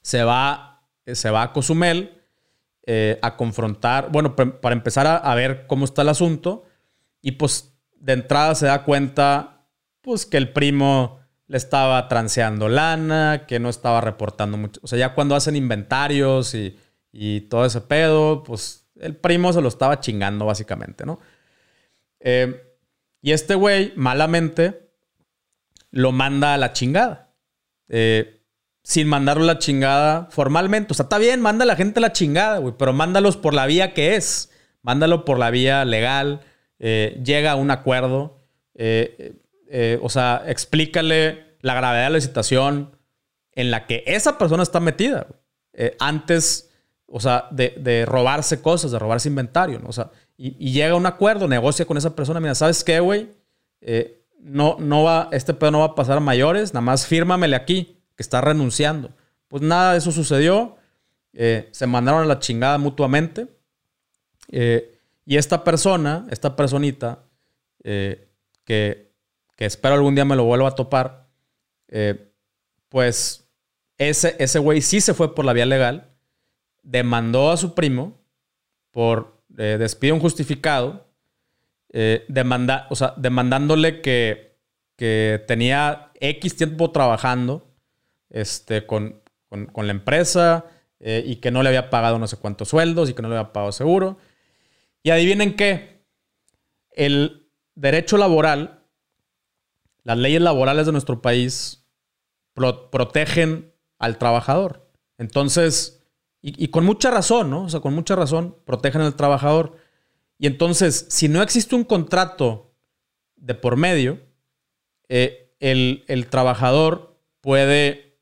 [0.03, 2.25] Se va, se va a Cozumel
[2.87, 6.65] eh, a confrontar, bueno, para empezar a, a, ver cómo está el asunto.
[7.23, 9.69] Y pues de entrada se da cuenta,
[10.01, 11.20] pues, que el primo
[11.51, 14.80] le estaba transeando lana, que no estaba reportando mucho.
[14.84, 19.66] O sea, ya cuando hacen inventarios y, todo ese pedo, pues el primo se lo
[19.66, 21.18] estaba chingando, básicamente, ¿no?
[22.20, 22.62] Eh,
[23.20, 24.92] y este güey, malamente,
[25.90, 27.34] lo manda a la chingada.
[27.88, 28.44] Eh,
[28.84, 30.92] sin mandarlo a la chingada formalmente.
[30.92, 33.55] O sea, está bien, manda a la gente a la chingada, güey, pero mándalos por
[33.55, 34.53] la vía que es.
[34.82, 36.42] Mándalo por la vía legal,
[36.78, 38.38] eh, llega a un acuerdo,
[39.71, 42.97] eh, o sea, explícale la gravedad de la situación
[43.53, 45.27] en la que esa persona está metida.
[45.99, 46.71] antes,
[47.07, 49.89] o sea, de, robarse cosas, de robarse inventario, ¿no?
[49.89, 53.31] O sea, y, llega a un acuerdo, negocia con esa persona, mira, ¿sabes qué, güey?
[54.41, 57.99] no, no va, este pedo no va a pasar a mayores, nada más fírmamele aquí,
[58.16, 59.11] que está renunciando.
[59.49, 60.77] Pues nada de eso sucedió.
[61.33, 63.49] se mandaron a la chingada mutuamente.
[64.51, 67.21] Eh, y esta persona, esta personita,
[67.85, 68.29] eh,
[69.61, 71.29] que, espero algún día me lo vuelva a topar,
[71.89, 72.33] eh,
[72.89, 73.49] pues
[73.99, 76.11] ese, ese güey sí se fue por la vía legal,
[76.83, 78.19] demandó a su primo
[78.91, 81.07] por eh, despido injustificado,
[82.29, 84.57] demanda, o sea, demandándole que,
[84.97, 87.69] que, tenía X tiempo trabajando
[88.29, 90.67] este, con, con la empresa
[91.01, 93.53] y que no le había pagado no sé cuántos sueldos y que no le había
[93.53, 94.19] pagado seguro.
[95.03, 96.05] Y adivinen qué,
[96.93, 98.80] el derecho laboral,
[100.11, 101.87] las leyes laborales de nuestro país
[102.53, 104.91] protegen al trabajador.
[105.19, 106.05] Entonces,
[106.43, 107.63] y, con mucha razón, ¿no?
[107.63, 109.77] O sea, con mucha razón, protegen al trabajador.
[110.37, 112.75] Y entonces, si no existe un contrato
[113.37, 114.19] de por medio,
[115.09, 118.19] eh, el, trabajador puede,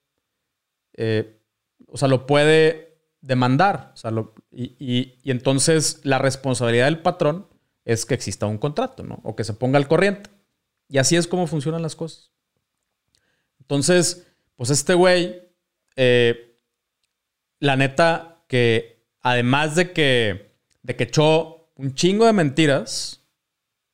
[0.92, 1.40] eh,
[1.86, 3.92] o sea, lo puede demandar.
[3.94, 7.46] O sea, lo, y, entonces la responsabilidad del patrón
[7.86, 9.20] es que exista un contrato, ¿no?
[9.22, 10.28] O que se ponga al corriente.
[10.88, 12.30] Y así es como funcionan las cosas.
[13.60, 14.26] Entonces,
[14.56, 15.42] pues este güey,
[15.96, 16.56] eh,
[17.60, 23.22] la neta, que además de que, de que echó un chingo de mentiras,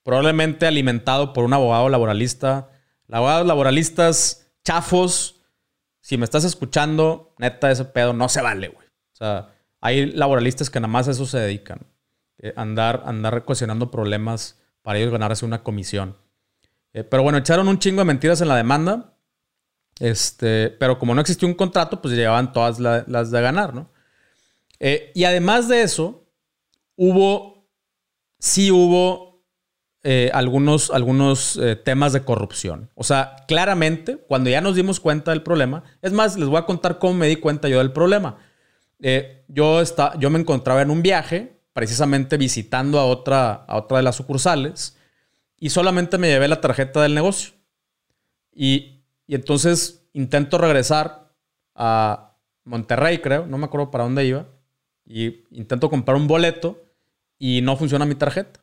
[0.05, 2.71] probablemente alimentado por un abogado laboralista,
[3.11, 5.41] abogados laboralistas chafos,
[6.01, 8.87] si me estás escuchando, neta, ese pedo no se vale, güey.
[8.87, 11.81] O sea, hay laboralistas que nada más a eso se dedican.
[12.39, 16.17] Eh, andar, andar cuestionando problemas para ellos ganarse una comisión.
[16.95, 19.15] Eh, pero bueno, echaron un chingo de mentiras en la demanda.
[20.01, 23.91] Este, pero como no existió un contrato, pues llevaban todas las de ganar, ¿no?
[24.81, 26.27] Eh, y además de eso,
[26.97, 27.69] hubo,
[28.39, 29.35] sí hubo
[30.33, 32.91] algunos, algunos temas de corrupción.
[32.95, 36.67] O sea, claramente, cuando ya nos dimos cuenta del problema, es más, les voy a
[36.67, 38.37] contar cómo me di cuenta yo del problema.
[39.07, 43.99] Eh, yo, está, yo me encontraba en un viaje, precisamente visitando a otra, a otra
[43.99, 44.97] de las sucursales,
[45.65, 47.55] y solamente me llevé la tarjeta del negocio.
[48.53, 51.35] Y, entonces intento regresar
[51.75, 54.47] a Monterrey, creo, no me acuerdo para dónde iba,
[55.07, 56.85] y intento comprar un boleto
[57.39, 58.63] y no funciona mi tarjeta.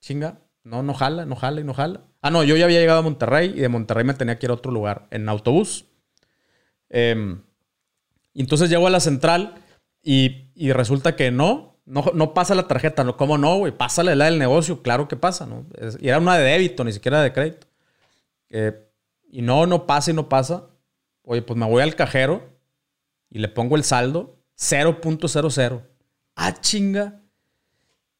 [0.00, 2.02] Chinga, no, no jala, no jala y no jala.
[2.20, 4.50] Ah, no, yo ya había llegado a Monterrey y de Monterrey me tenía que ir
[4.50, 5.86] a otro lugar en autobús.
[6.90, 7.34] Eh,
[8.34, 9.54] y entonces llego a la central
[10.02, 13.02] y, resulta que no, no, pasa la tarjeta.
[13.02, 13.72] No, ¿Cómo no, güey?
[13.72, 14.82] Pásale la del negocio.
[14.82, 15.66] Claro que pasa, ¿no?
[15.98, 17.66] y era una de débito, ni siquiera de crédito.
[18.48, 18.88] Eh,
[19.30, 20.68] y no, no pasa y no pasa.
[21.22, 22.48] Oye, pues me voy al cajero
[23.28, 25.82] y le pongo el saldo 0.00.
[26.36, 27.20] Ah, chinga.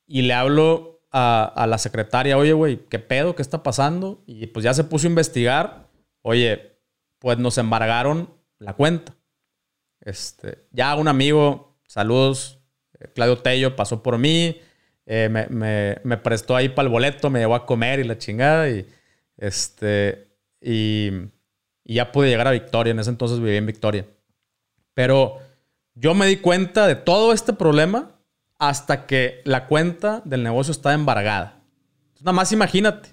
[0.06, 3.34] Y le hablo a, la secretaria, oye, güey, ¿qué pedo?
[3.34, 4.22] ¿Qué está pasando?
[4.26, 5.88] Y pues ya se puso a investigar.
[6.22, 6.76] Oye,
[7.18, 9.14] pues nos embargaron la cuenta.
[10.00, 12.59] Este, ya un amigo, saludos,
[13.14, 14.60] Claudio Tello, pasó por mí,
[15.06, 15.28] eh,
[16.04, 18.68] me, prestó ahí para el boleto, me llevó a comer y la chingada.
[18.70, 18.86] Y,
[19.36, 20.28] este,
[20.60, 21.10] y,
[21.84, 22.92] ya pude llegar a Victoria.
[22.92, 24.06] En ese entonces vivía en Victoria.
[24.94, 25.38] Pero
[25.94, 28.12] yo me di cuenta de todo este problema
[28.58, 31.60] hasta que la cuenta del negocio está embargada.
[32.20, 33.08] nada más imagínate.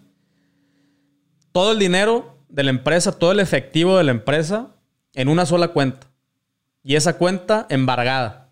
[1.51, 4.75] Todo el dinero de la empresa, todo el efectivo de la empresa
[5.15, 6.05] en una sola cuenta.
[6.83, 8.46] Y esa cuenta embargada.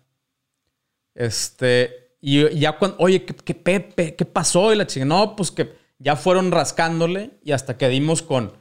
[1.16, 4.14] Este, y ya cuando, oye, ¿qué, Pepe?
[4.14, 4.72] ¿Qué pasó?
[4.72, 8.52] Y la chica, no, pues que ya fueron rascándole y hasta que dimos con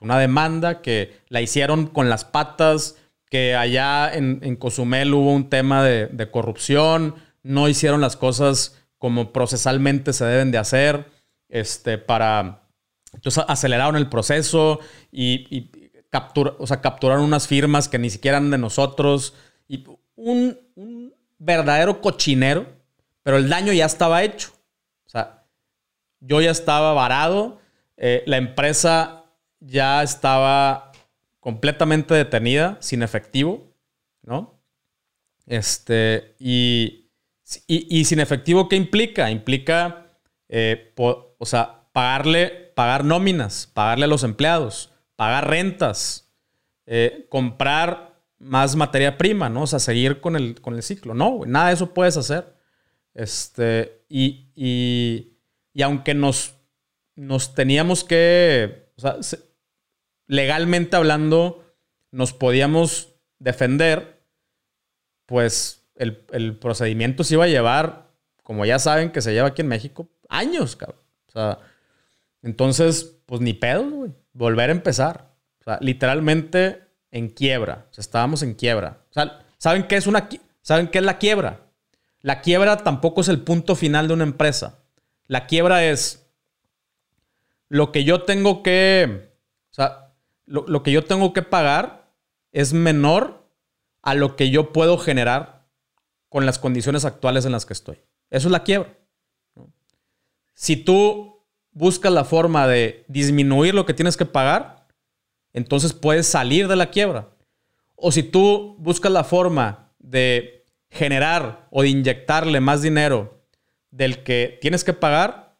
[0.00, 2.96] una demanda que la hicieron con las patas,
[3.28, 10.12] que allá en, Cozumel hubo un tema de corrupción no hicieron las cosas como procesalmente
[10.12, 11.10] se deben de hacer,
[11.48, 12.64] este, para...
[13.14, 14.80] Entonces aceleraron el proceso
[15.10, 15.70] y, y
[16.58, 19.34] o sea, capturaron unas firmas que ni siquiera eran de nosotros.
[19.66, 19.84] Y
[20.14, 20.58] un,
[21.38, 22.66] verdadero cochinero,
[23.22, 24.50] pero el daño ya estaba hecho.
[25.06, 25.44] O sea,
[26.20, 27.60] yo ya estaba varado,
[27.96, 29.24] eh, la empresa
[29.60, 30.92] ya estaba
[31.40, 33.72] completamente detenida, sin efectivo,
[34.22, 34.60] ¿no?
[35.46, 37.10] Este, y,
[37.66, 39.30] y, sin efectivo, ¿qué implica?
[39.30, 40.08] Implica,
[40.48, 46.30] eh, o sea, pagarle, pagar nóminas, pagarle a los empleados, pagar rentas,
[46.86, 48.07] eh, comprar
[48.38, 49.62] más materia prima, ¿no?
[49.62, 51.14] O sea, seguir con el, con el ciclo.
[51.14, 52.54] No, nada de eso puedes hacer.
[53.14, 56.54] Este, y, y, aunque nos,
[57.16, 59.16] nos teníamos que, o sea,
[60.26, 61.64] legalmente hablando,
[62.10, 64.22] nos podíamos defender,
[65.26, 68.10] pues el, procedimiento se iba a llevar,
[68.44, 71.00] como ya saben que se lleva aquí en México, años, cabrón.
[71.26, 71.58] O sea,
[72.42, 74.12] entonces, pues ni pedo, güey.
[74.32, 75.34] Volver a empezar.
[75.60, 77.86] O sea, literalmente en quiebra.
[77.96, 79.00] Estábamos en quiebra.
[79.58, 80.28] ¿saben qué es una
[80.62, 81.60] ¿Saben qué es la quiebra?
[82.20, 84.80] La quiebra tampoco es el punto final de una empresa.
[85.26, 86.26] La quiebra es
[87.68, 89.32] lo que yo tengo que,
[89.70, 90.12] o sea,
[90.46, 92.12] lo que yo tengo que pagar
[92.52, 93.46] es menor
[94.02, 95.66] a lo que yo puedo generar
[96.28, 97.96] con las condiciones actuales en las que estoy.
[98.30, 98.94] Eso es la quiebra.
[100.54, 104.77] Si tú buscas la forma de disminuir lo que tienes que pagar,
[105.52, 107.28] entonces puedes salir de la quiebra.
[107.94, 113.44] O si tú buscas la forma de generar o de inyectarle más dinero
[113.90, 115.58] del que tienes que pagar,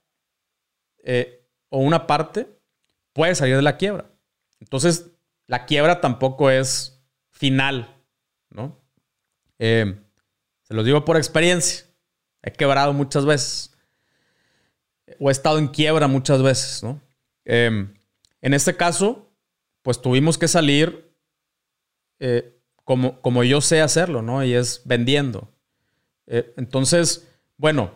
[1.02, 2.46] eh, o una parte,
[3.12, 4.10] puedes salir de la quiebra.
[4.60, 5.10] Entonces,
[5.46, 7.96] la quiebra tampoco es final,
[8.50, 8.80] ¿no?
[9.58, 10.00] Eh,
[10.62, 11.86] se los digo por experiencia.
[12.42, 13.76] He quebrado muchas veces.
[15.18, 17.00] O he estado en quiebra muchas veces, ¿no?
[17.44, 17.94] Em,
[18.42, 19.27] en este caso,
[19.88, 21.14] pues tuvimos que salir
[22.18, 24.44] eh, como, como yo sé hacerlo, ¿no?
[24.44, 25.50] Y es vendiendo.
[26.26, 27.26] Eh, entonces,
[27.56, 27.92] bueno,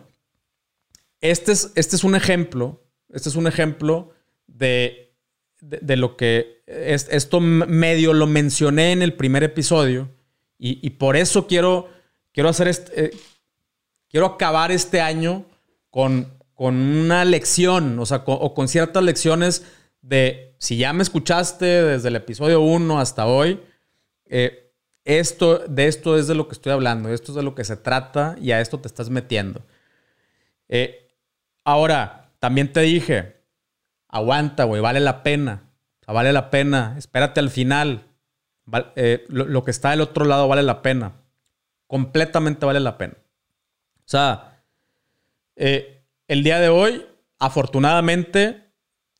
[1.21, 4.09] este es, este es un ejemplo, este es un ejemplo
[4.47, 5.15] de,
[5.61, 10.09] de, lo que esto medio lo mencioné en el primer episodio
[10.57, 11.89] y por eso quiero
[12.31, 13.11] quiero hacer este,
[14.09, 15.45] quiero acabar este año
[15.91, 19.63] con, con una lección, o sea, o con ciertas lecciones
[20.03, 23.59] de, si ya me escuchaste desde el episodio 1 hasta hoy,
[24.25, 24.71] eh,
[25.03, 27.75] esto, de esto es de lo que estoy hablando, esto es de lo que se
[27.75, 29.63] trata y a esto te estás metiendo.
[30.69, 31.09] Eh,
[31.63, 33.37] ahora, también te dije,
[34.07, 35.63] aguanta, güey, vale la pena,
[36.05, 38.05] vale la pena, espérate al final,
[39.27, 41.23] lo, lo que está del otro lado vale la pena
[41.93, 43.13] completamente vale la pena.
[43.99, 44.63] O sea,
[45.55, 47.05] eh, el día de hoy,
[47.37, 48.71] afortunadamente,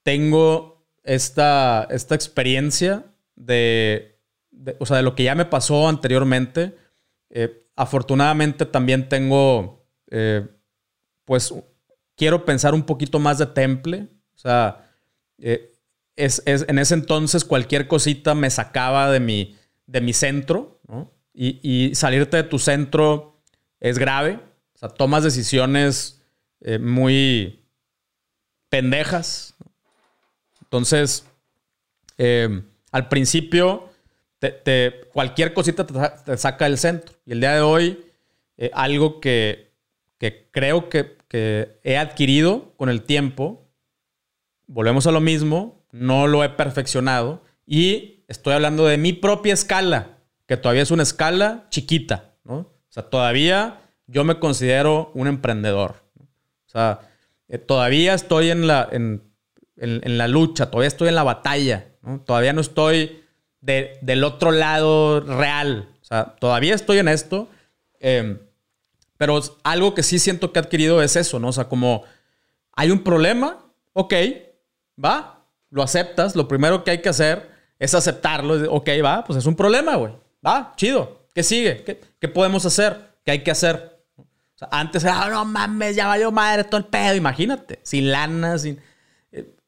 [0.02, 0.73] tengo
[1.04, 4.20] esta, esta experiencia de,
[4.80, 6.76] o sea, de lo que ya me pasó anteriormente.
[7.30, 10.48] Eh, afortunadamente también tengo, eh,
[11.26, 11.54] pues,
[12.16, 14.08] quiero pensar un poquito más de temple.
[14.36, 14.90] O sea,
[16.16, 21.12] es, en ese entonces cualquier cosita me sacaba de mi, de mi centro, ¿no?
[21.34, 23.42] Y, salirte de tu centro
[23.80, 24.40] es grave.
[24.76, 26.22] O sea, tomas decisiones
[26.62, 27.66] eh, muy
[28.70, 29.53] pendejas.
[30.74, 31.28] Entonces,
[32.18, 33.92] eh, al principio,
[35.14, 37.14] cualquier cosita te, saca del centro.
[37.28, 38.04] Y el día de hoy,
[38.58, 39.72] eh, algo que,
[40.50, 43.70] creo que, que he adquirido con el tiempo,
[44.66, 50.18] volvemos a lo mismo, no lo he perfeccionado y estoy hablando de mi propia escala
[50.48, 52.56] que todavía es una escala chiquita, ¿no?
[52.56, 56.04] O sea, todavía yo me considero un emprendedor.
[56.20, 57.02] O sea,
[57.48, 58.90] eh, todavía estoy en la,
[59.76, 61.88] la lucha, todavía estoy en la batalla,
[62.26, 63.24] todavía no estoy
[63.62, 65.90] del otro lado real.
[66.02, 67.48] O sea, todavía estoy en esto.
[68.00, 68.40] Em,
[69.18, 71.48] pero algo que sí siento que he adquirido es eso, ¿no?
[71.48, 72.04] O sea, como
[72.74, 74.14] hay un problema, ok,
[75.04, 76.36] va, lo aceptas.
[76.36, 77.50] Lo primero que hay que hacer
[77.80, 78.72] es aceptarlo.
[78.72, 80.14] Ok, va, pues es un problema, güey.
[80.46, 81.28] Va, chido.
[81.34, 81.84] ¿Qué sigue?
[82.20, 82.98] ¿Qué, podemos hacer?
[83.24, 84.04] ¿Qué hay que hacer?
[84.18, 87.16] O sea, antes era, ah, no mames, ya valió madre todo el pedo.
[87.16, 88.80] Imagínate, sin lana, sin.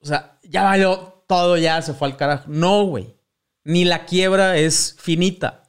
[0.05, 2.43] O sea, ya valió todo, ya se fue al carajo.
[2.47, 3.15] No, güey.
[3.63, 5.63] Ni la quiebra es finita.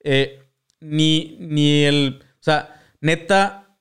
[0.00, 0.42] Eh,
[0.80, 2.22] ni, ni el.
[2.22, 3.78] O sea, neta,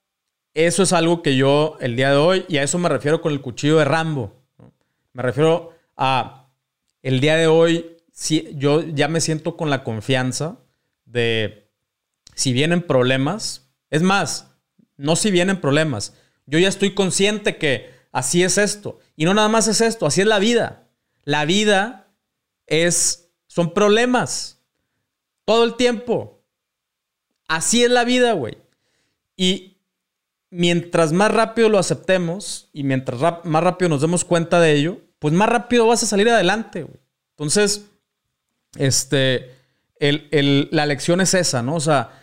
[0.53, 3.33] eso es algo que yo el día de hoy, y a eso me refiero con
[3.33, 4.41] el cuchillo de Rambo.
[5.11, 6.47] Me refiero a
[7.01, 10.59] el día de hoy, si, yo ya me siento con la confianza
[11.03, 11.69] de
[12.35, 14.55] si vienen problemas, es más,
[14.95, 16.15] no si vienen problemas,
[16.45, 18.99] yo ya estoy consciente que así es esto.
[19.17, 20.87] Y no nada más es esto, así es la vida.
[21.25, 22.07] La vida
[22.65, 24.61] es, son problemas.
[25.43, 26.41] Todo el tiempo.
[27.49, 28.57] Así es la vida, güey.
[29.35, 29.77] Y
[30.49, 35.33] mientras más rápido lo aceptemos y mientras más rápido nos demos cuenta de ello, pues
[35.33, 36.99] más rápido vas a salir adelante, güey.
[37.31, 37.89] Entonces,
[38.77, 39.55] este,
[39.99, 41.75] la lección es esa, ¿no?
[41.75, 42.21] O sea,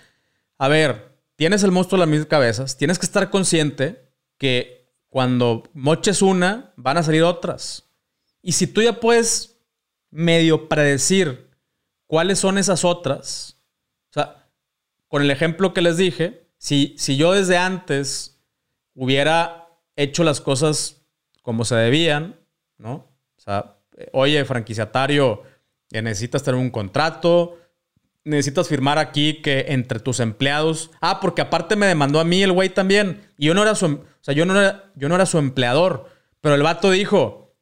[0.59, 4.80] a ver, tienes el monstruo de las mil cabezas, tienes que estar consciente que
[5.11, 7.85] cuando moches una, van a salir otras.
[8.41, 9.59] Y si tú ya puedes
[10.11, 11.51] medio predecir
[12.11, 13.57] ¿Cuáles son esas otras?
[14.11, 14.49] O sea,
[15.07, 18.43] con el ejemplo que les dije, si, si yo desde antes
[18.97, 21.07] hubiera hecho las cosas
[21.41, 22.37] como se debían,
[22.79, 22.95] ¿no?
[23.37, 23.77] O sea,
[24.13, 25.45] oye, franquiciatario,
[25.93, 27.61] necesitas tener un contrato,
[28.25, 30.91] necesitas firmar aquí que entre tus empleados.
[31.01, 33.23] Ah, porque aparte me demandó a mí el güey también.
[33.37, 36.09] Y yo no era su, o sea, yo no era, yo no era su empleador.
[36.41, 37.55] Pero el vato dijo,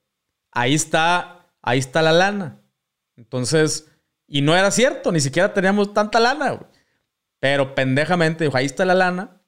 [0.50, 2.60] ahí está, ahí está la lana.
[3.16, 3.90] Entonces,
[4.26, 6.70] y no era cierto, ni siquiera teníamos tanta lana, güey.
[7.40, 9.40] Pero pendejamente dijo, ahí está la lana.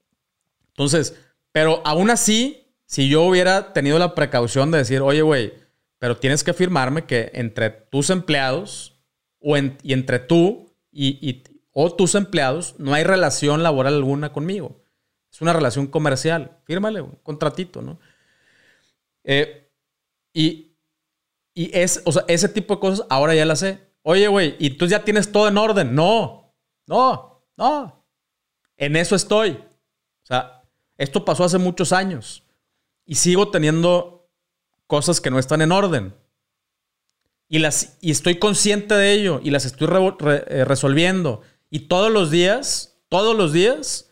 [0.68, 1.16] Entonces,
[1.52, 5.54] pero aún así, si yo hubiera tenido la precaución de decir, oye, güey,
[5.98, 8.96] pero tienes que firmarme que entre tus empleados
[9.40, 14.82] o y entre tú y, o tus empleados no hay relación laboral alguna conmigo.
[15.32, 16.58] Es una relación comercial.
[16.64, 18.00] Fírmale un contratito, ¿no?
[19.22, 19.70] Eh,
[20.32, 20.76] y,
[21.54, 23.90] y es, o sea, ese tipo de cosas ahora ya las sé.
[24.02, 25.94] Oye, güey, ¿y tú ya tienes todo en orden?
[25.94, 26.54] No,
[26.86, 28.04] no, no.
[28.76, 29.50] En eso estoy.
[29.52, 30.62] O sea,
[30.96, 32.44] esto pasó hace muchos años
[33.04, 34.28] y sigo teniendo
[34.86, 36.14] cosas que no están en orden.
[37.50, 41.42] Y, las, y estoy consciente de ello y las estoy eh, resolviendo.
[41.68, 44.08] Y todos los días, todos los días,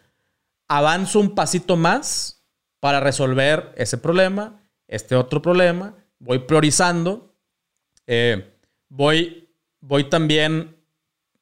[0.66, 2.44] avanzo un pasito más
[2.80, 5.94] para resolver ese problema, este otro problema.
[6.18, 7.34] Voy priorizando.
[8.06, 8.54] Eh,
[8.90, 9.48] voy
[9.80, 10.76] voy también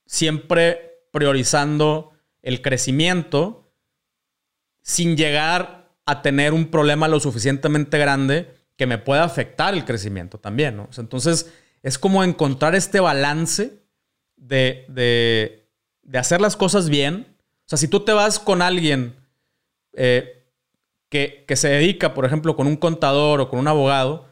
[0.07, 3.73] siempre priorizando el crecimiento
[4.83, 10.39] sin llegar a tener un problema lo suficientemente grande que me pueda afectar el crecimiento
[10.39, 10.89] también, ¿no?
[10.97, 13.83] entonces, es como encontrar este balance
[14.37, 17.27] de, de, hacer las cosas bien.
[17.67, 19.15] O sea, si tú te vas con alguien
[19.95, 20.45] eh,
[21.09, 24.27] que, que, se dedica, por ejemplo, con un contador o con un abogado,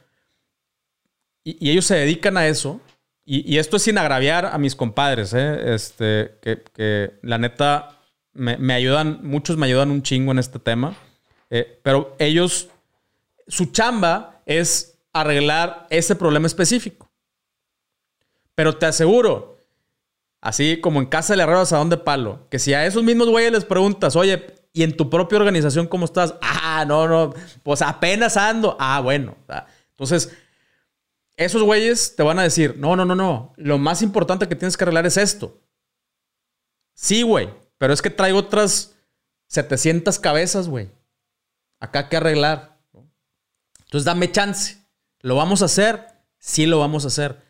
[1.43, 2.81] y ellos se dedican a eso,
[3.27, 5.75] y, esto es sin agraviar a mis compadres, ¿eh?
[5.75, 7.99] Este, que, la neta
[8.35, 10.95] me, ayudan, muchos me ayudan un chingo en este tema.
[11.49, 12.69] Eh, pero ellos,
[13.49, 17.04] su chamba es arreglar ese problema específico.
[18.55, 19.59] Pero te aseguro,
[20.41, 23.53] así como en casa le arreglas a dónde palo, que si a esos mismos güeyes
[23.53, 26.35] les preguntas, oye, ¿y en tu propia organización cómo estás?
[26.41, 28.77] Ah, no, no, pues apenas ando.
[28.79, 29.37] Ah, bueno.
[29.91, 30.37] Entonces,
[31.37, 34.77] esos güeyes te van a decir, no, no, no, no, lo más importante que tienes
[34.77, 35.61] que arreglar es esto.
[36.95, 38.95] Sí, güey, pero es que traigo otras
[39.49, 40.91] 700 cabezas, güey.
[41.81, 42.79] Acá que arreglar.
[43.85, 44.79] Entonces dame chance.
[45.21, 46.07] ¿Lo vamos a hacer?
[46.39, 47.44] Sí lo vamos a hacer.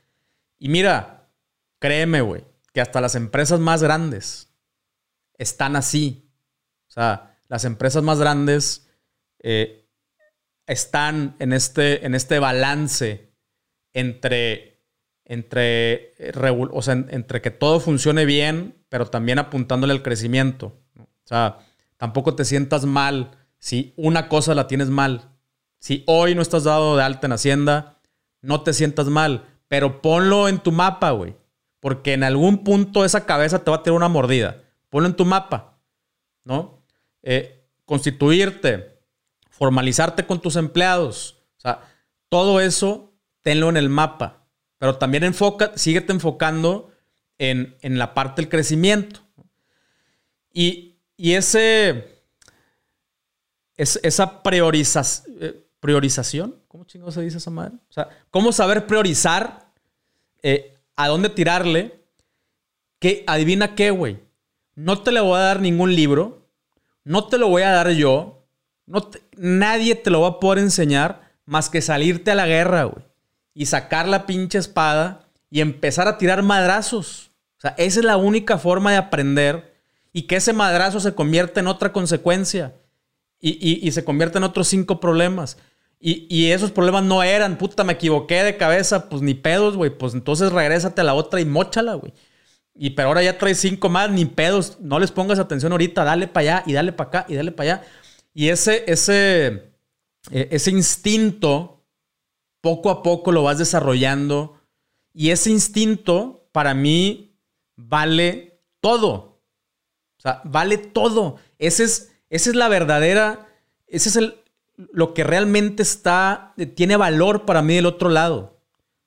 [0.59, 1.31] Y mira,
[1.79, 4.53] créeme, güey, que hasta las empresas más grandes
[5.39, 6.31] están así.
[6.89, 8.89] O sea, las empresas más grandes
[9.41, 9.89] eh,
[10.67, 13.35] están en este, en este balance
[13.93, 14.83] entre,
[15.25, 20.81] entre, o sea, entre que todo funcione bien, pero también apuntándole al crecimiento.
[20.99, 21.59] O sea,
[21.97, 25.31] tampoco te sientas mal si una cosa la tienes mal.
[25.79, 28.01] Si hoy no estás dado de alta en Hacienda,
[28.41, 31.37] no te sientas mal, pero ponlo en tu mapa, güey.
[31.81, 34.63] Porque en algún punto esa cabeza te va a tener una mordida.
[34.89, 35.79] Ponlo en tu mapa,
[36.45, 36.83] ¿no?
[37.23, 39.01] Eh, constituirte,
[39.51, 41.37] formalizarte con tus empleados.
[41.59, 41.81] O sea,
[42.29, 43.13] todo eso
[43.43, 44.47] tenlo en el mapa.
[44.79, 46.91] Pero también enfoca, síguete enfocando
[47.39, 49.21] en, la parte del crecimiento.
[50.53, 52.23] Y, ese,
[53.77, 57.77] esa eh, priorización, ¿cómo chingo se dice esa madre?
[57.89, 59.69] O sea, ¿cómo saber priorizar
[60.43, 62.01] eh, a dónde tirarle?
[62.99, 64.19] Que adivina qué, güey.
[64.75, 66.49] No te le voy a dar ningún libro,
[67.05, 68.43] no te lo voy a dar yo,
[68.87, 73.05] no nadie te lo va a poder enseñar más que salirte a la guerra, güey.
[73.55, 77.31] Y sacar la pinche espada y empezar a tirar madrazos.
[77.57, 79.77] O sea, esa es la única forma de aprender
[80.13, 82.75] y que ese madrazo se convierta en otra consecuencia
[83.41, 85.57] y, se convierta en otros cinco problemas.
[86.07, 89.89] Y, esos problemas no eran, puta, me equivoqué de cabeza, pues ni pedos, güey.
[89.89, 92.13] Pues entonces regrésate a la otra y móchala, güey.
[92.75, 94.79] Y pero ahora ya traes cinco más, ni pedos.
[94.81, 97.77] No les pongas atención ahorita, dale para allá y dale para acá y dale para
[97.77, 97.87] allá.
[98.35, 99.73] Y ese, ese,
[100.31, 101.87] e, ese instinto,
[102.61, 104.61] poco a poco lo vas desarrollando.
[105.15, 107.35] Y ese instinto, para mí,
[107.77, 109.41] vale todo.
[110.19, 111.39] O sea, vale todo.
[111.59, 113.49] Ese es, esa es la verdadera,
[113.87, 114.44] ese es el,
[114.77, 118.61] lo que realmente está, tiene valor para mí del otro lado.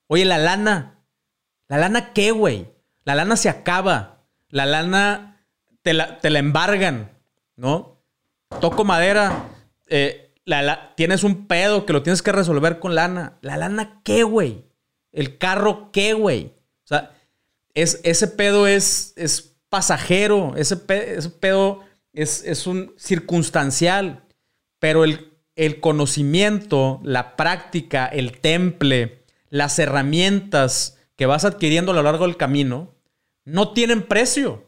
[0.07, 0.99] Oye, la lana.
[1.67, 2.69] ¿La lana qué, güey?
[3.03, 4.25] La lana se acaba.
[4.49, 5.43] La lana
[5.81, 7.11] te la, te la embargan,
[7.55, 7.97] ¿no?
[8.61, 9.49] toco madera,
[9.87, 10.33] eh,
[10.95, 13.37] tienes un pedo que lo tienes que resolver con lana.
[13.41, 14.65] ¿La lana qué, güey?
[15.11, 16.53] ¿El carro qué, güey?
[16.83, 17.11] O sea,
[17.73, 24.23] es, ese pedo es, es pasajero, ese, pedo, es, es, un circunstancial,
[24.79, 32.03] pero el, el conocimiento, la práctica, el temple, las herramientas que vas adquiriendo a lo
[32.03, 32.95] largo del camino,
[33.43, 34.65] no tienen precio.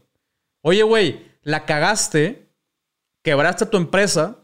[0.61, 2.49] Oye, güey, la cagaste,
[3.21, 4.39] quebraste tu empresa,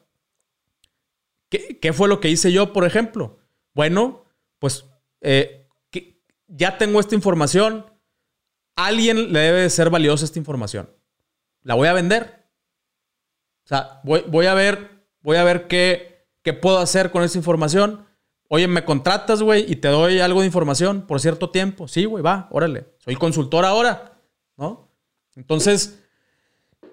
[1.49, 3.39] ¿qué, fue lo que hice yo, por ejemplo?
[3.73, 4.25] Bueno,
[4.59, 4.85] pues
[5.21, 5.67] eh,
[6.47, 7.85] ya tengo esta información,
[8.75, 10.89] alguien le debe de ser valiosa esta información.
[11.63, 12.45] La voy a vender.
[13.63, 14.91] O sea, voy, a ver,
[15.21, 16.14] voy a ver qué,
[16.45, 18.05] qué puedo hacer con esa información.
[18.47, 19.65] Oye, ¿me contratas, güey?
[19.67, 21.87] Y te doy algo de información por cierto tiempo.
[21.87, 22.85] Sí, güey, va, órale.
[22.99, 24.19] Soy consultor ahora,
[24.55, 24.87] ¿no?
[25.35, 26.03] Entonces,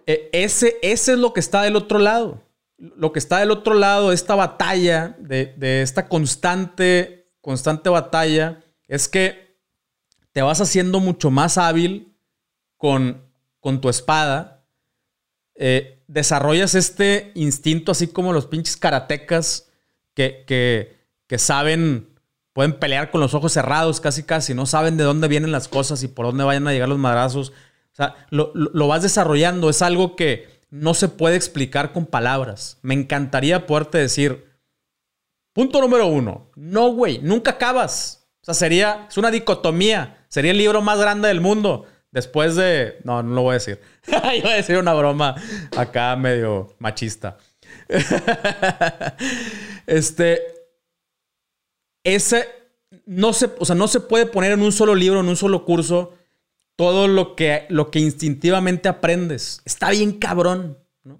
[0.07, 2.43] e, ese, ese es lo que está del otro lado.
[2.79, 9.59] Lo que está del otro lado, esta batalla, de, esta constante, constante batalla, es que
[10.33, 12.17] te vas haciendo mucho más hábil
[12.79, 13.23] con,
[13.61, 14.65] con tu espada.
[15.57, 19.69] Eh, desarrollas este instinto, así como los pinches karatecas
[20.15, 22.09] que, que, saben,
[22.53, 26.03] pueden pelear con los ojos cerrados casi casi, no saben de dónde vienen las cosas
[26.03, 27.53] y por dónde vayan a llegar los madrazos
[27.93, 29.69] o sea, lo, vas desarrollando.
[29.69, 32.79] Es algo que no se puede explicar con palabras.
[32.83, 34.47] Me encantaría poderte decir,
[35.53, 38.27] punto número uno, no, güey, nunca acabas.
[38.41, 40.25] O sea, sería, es una dicotomía.
[40.29, 41.87] Sería el libro más grande del mundo.
[42.13, 43.81] Después de, no, no lo voy a decir.
[44.07, 45.35] Iba a decir una broma
[45.77, 47.39] acá medio machista.
[49.87, 50.43] este,
[52.05, 52.49] ese,
[53.07, 55.65] no se, o sea, no se puede poner en un solo libro, en un solo
[55.65, 56.15] curso,
[56.77, 59.63] todo lo que, lo que instintivamente aprendes.
[59.65, 61.19] Está bien cabrón, ¿no?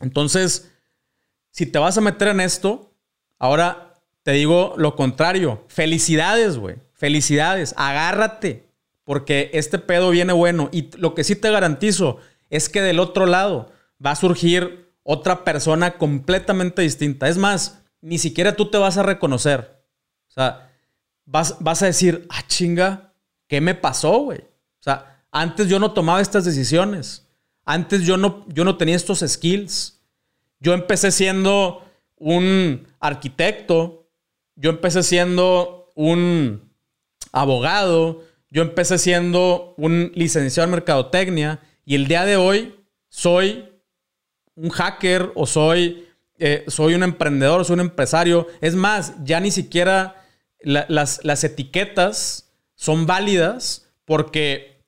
[0.00, 0.70] Entonces,
[1.52, 2.92] si te vas a meter en esto,
[3.38, 3.94] ahora
[4.24, 5.64] te digo lo contrario.
[5.68, 6.76] Felicidades, güey.
[6.92, 7.72] Felicidades.
[7.76, 8.67] Agárrate.
[9.08, 10.68] Porque este pedo viene bueno.
[10.70, 12.18] Y lo que sí te garantizo
[12.50, 13.72] es que del otro lado
[14.04, 17.26] va a surgir otra persona completamente distinta.
[17.26, 19.82] Es más, ni siquiera tú te vas a reconocer.
[20.28, 20.70] O sea,
[21.24, 23.14] vas, vas a decir, ah, chinga,
[23.46, 24.40] ¿qué me pasó, güey?
[24.40, 27.26] O sea, antes yo no tomaba estas decisiones.
[27.64, 30.02] Antes yo no, yo no tenía estos skills.
[30.60, 31.82] Yo empecé siendo
[32.16, 34.06] un arquitecto.
[34.54, 36.70] Yo empecé siendo un
[37.32, 38.27] abogado.
[38.50, 41.60] Yo empecé siendo un licenciado en mercadotecnia.
[41.84, 42.74] Y el día de hoy
[43.08, 43.68] soy
[44.54, 48.46] un hacker o soy, eh, soy un emprendedor, soy un empresario.
[48.60, 50.24] Es más, ya ni siquiera
[50.60, 54.84] las, las etiquetas son válidas porque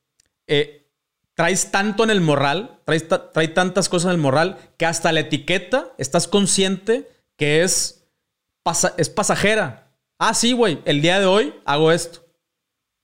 [0.46, 0.88] eh,
[1.34, 3.06] traes tanto en el moral, traes,
[3.54, 8.04] tantas cosas en el moral, que hasta la etiqueta estás consciente que es,
[8.96, 9.90] es pasajera.
[10.18, 12.19] Ah, sí, güey, el día de hoy hago esto.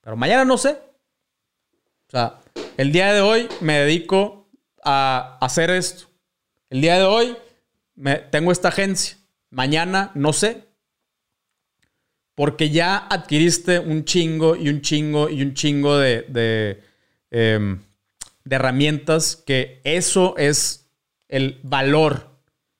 [0.06, 0.70] Pero mañana no sé.
[0.70, 2.38] O sea,
[2.76, 4.48] el día de hoy me dedico
[4.84, 6.06] a hacer esto.
[6.70, 7.36] El día de hoy
[7.96, 9.16] me, tengo esta agencia.
[9.50, 10.62] Mañana no sé.
[12.36, 16.84] Porque ya adquiriste un chingo y un chingo y un chingo de,
[17.32, 17.82] em,
[18.44, 20.88] de, herramientas que eso es
[21.26, 22.30] el valor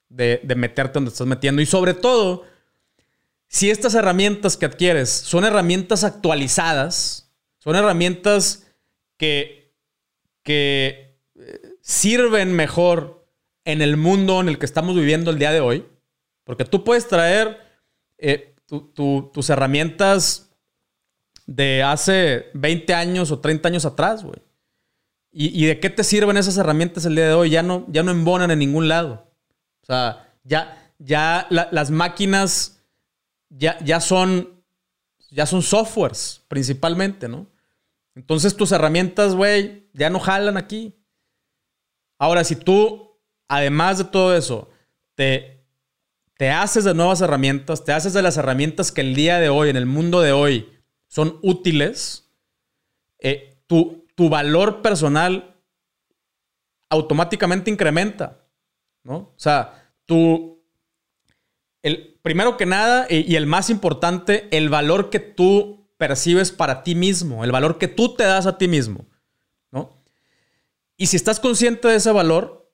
[0.09, 1.61] de, de meterte donde estás metiendo.
[1.61, 2.45] Y sobre todo,
[3.57, 8.67] si estas herramientas que adquieres son herramientas actualizadas, son herramientas
[9.17, 9.75] que,
[10.43, 13.27] que eh, sirven mejor
[13.65, 15.87] en el mundo en el que estamos viviendo el día de hoy,
[16.45, 17.59] porque tú puedes traer
[18.19, 20.51] eh, tus herramientas
[21.47, 24.43] de hace 20 años o 30 años atrás, güey.
[25.33, 27.49] ¿Y, de qué te sirven esas herramientas el día de hoy?
[27.49, 29.31] Ya no, ya no embonan en ningún lado.
[29.83, 32.76] O sea, ya, ya las máquinas
[33.49, 34.63] ya, ya, son,
[35.31, 37.47] ya son softwares principalmente, ¿no?
[38.15, 40.95] Entonces tus herramientas, güey, ya no jalan aquí.
[42.19, 44.71] Ahora, si tú, además de todo eso,
[45.15, 45.67] te,
[46.37, 49.69] te haces de nuevas herramientas, te haces de las herramientas que el día de hoy,
[49.69, 50.73] en el mundo de hoy,
[51.09, 52.31] son útiles,
[53.19, 55.57] eh, tu, tu valor personal
[56.89, 58.47] automáticamente incrementa,
[59.03, 59.17] ¿no?
[59.17, 60.65] O sea, tú,
[61.83, 66.97] el, primero que nada y, el más importante, el valor que tú percibes para ti
[66.97, 69.07] mismo, el valor que tú te das a ti mismo,
[69.71, 70.03] ¿no?
[70.97, 72.69] Y si estás consciente de ese valor,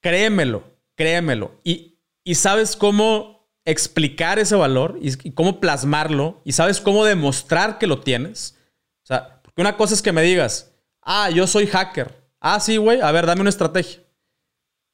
[0.00, 0.64] créemelo,
[0.96, 7.04] créemelo, y, y sabes cómo explicar ese valor y, y cómo plasmarlo, y sabes cómo
[7.04, 8.58] demostrar que lo tienes,
[9.04, 12.12] o sea, una cosa es que me digas, ah, yo soy hacker.
[12.40, 14.00] Ah, sí, güey, a ver, dame una estrategia.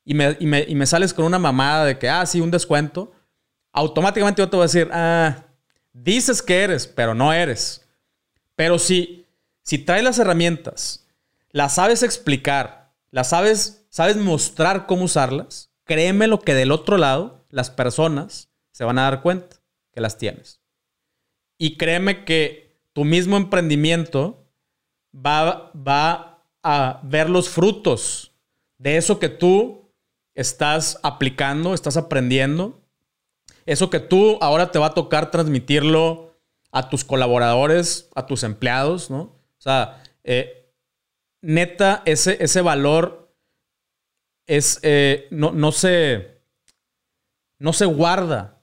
[0.05, 3.14] Y me, y, me, sales con una mamada de que, ah, sí, un descuento.
[3.75, 5.45] Automáticamente yo te voy a decir, ah,
[5.93, 7.87] dices que eres, pero no eres.
[8.57, 9.27] Pero si,
[9.63, 11.07] si traes las herramientas,
[11.51, 17.45] las sabes explicar, las sabes, sabes mostrar cómo usarlas, créeme lo que del otro lado
[17.51, 19.57] las personas se van a dar cuenta
[19.93, 20.61] que las tienes.
[21.59, 24.49] Y créeme que tu mismo emprendimiento
[25.15, 28.33] va, a ver los frutos
[28.79, 29.93] de eso que tú
[30.35, 32.81] estás aplicando, estás aprendiendo.
[33.67, 36.35] Eso que tú ahora te va a tocar transmitirlo
[36.71, 39.21] a tus colaboradores, a tus empleados, ¿no?
[39.21, 40.73] O sea, eh,
[41.41, 43.33] neta, ese, ese valor
[44.47, 46.41] es, eh, no, no, se,
[47.59, 48.61] no se guarda.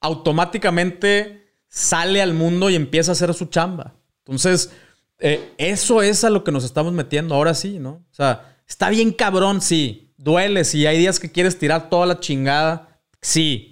[0.00, 3.94] Automáticamente sale al mundo y empieza a hacer su chamba.
[4.24, 4.72] Entonces,
[5.18, 7.90] eh, eso es a lo que nos estamos metiendo ahora sí, ¿no?
[7.90, 10.12] O sea, está bien cabrón, sí.
[10.16, 13.71] Duele, si hay días que quieres tirar toda la chingada, sí.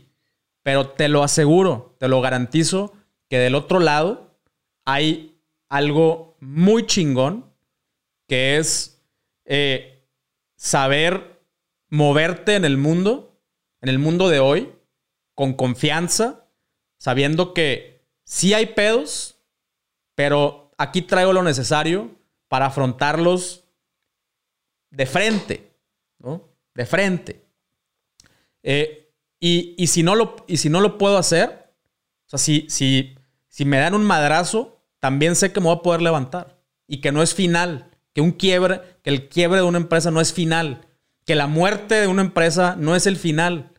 [0.63, 2.93] Pero te lo aseguro, te lo garantizo,
[3.29, 4.37] que del otro lado
[4.85, 7.53] hay algo muy chingón,
[8.29, 9.03] que es
[9.45, 10.07] eh,
[10.57, 11.41] saber
[11.89, 13.41] moverte en el mundo,
[13.81, 14.73] en el mundo de hoy,
[15.35, 16.47] con confianza,
[16.99, 19.39] sabiendo que sí hay pedos,
[20.15, 22.11] pero aquí traigo lo necesario
[22.49, 23.65] para afrontarlos
[24.91, 25.73] de frente,
[26.19, 26.49] ¿no?
[26.75, 27.45] De frente.
[28.63, 29.00] Eh,
[29.41, 31.73] y, si no lo, y si no lo puedo hacer,
[32.27, 33.17] o sea, si, si,
[33.49, 37.11] si me dan un madrazo, también sé que me voy a poder levantar y que
[37.11, 40.87] no es final, que un quiebre, que el quiebre de una empresa no es final,
[41.25, 43.73] que la muerte de una empresa no es el final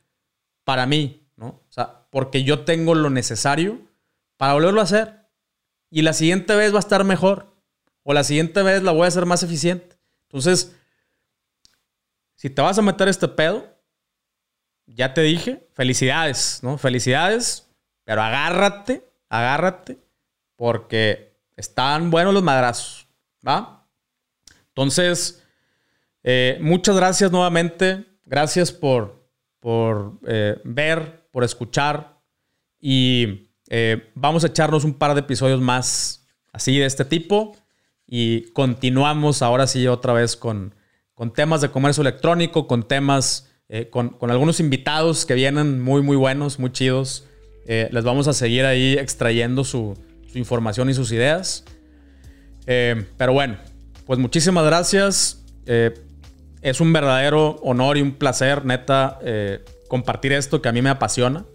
[0.64, 1.48] para mí, ¿no?
[1.48, 3.80] O sea, porque yo tengo lo necesario
[4.38, 5.28] para volverlo a hacer
[5.92, 7.54] y la siguiente vez va a estar mejor.
[8.04, 9.98] O la siguiente vez la voy a hacer más eficiente.
[10.24, 10.76] Entonces,
[12.36, 13.78] si te vas a meter este pedo,
[14.96, 16.78] ya te dije, felicidades, ¿no?
[16.78, 17.68] Felicidades,
[18.04, 20.00] pero agárrate, agárrate,
[20.56, 23.08] porque están buenos los madrazos,
[23.48, 23.88] ¿va?
[24.70, 25.44] Entonces,
[26.24, 28.06] eh, muchas gracias nuevamente.
[28.26, 29.28] Gracias por,
[29.60, 32.18] por eh, ver, por escuchar
[32.80, 37.56] y eh, vamos a echarnos un par de episodios más así de este tipo
[38.08, 40.76] y continuamos ahora sí otra vez con,
[41.14, 46.16] con temas de comercio electrónico, con temas, eh, con, algunos invitados que vienen muy, muy
[46.16, 47.26] buenos, muy chidos.
[47.66, 49.98] Eh, les vamos a seguir ahí extrayendo su,
[50.36, 51.66] información y sus ideas.
[52.66, 53.58] pero bueno,
[54.06, 55.44] pues muchísimas gracias.
[55.66, 59.20] es un verdadero honor y un placer, neta,
[59.90, 61.46] compartir esto que a mí me apasiona.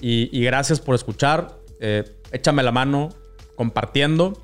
[0.00, 1.62] y gracias por escuchar.
[1.84, 3.08] Eh, échame la mano
[3.56, 4.40] compartiendo.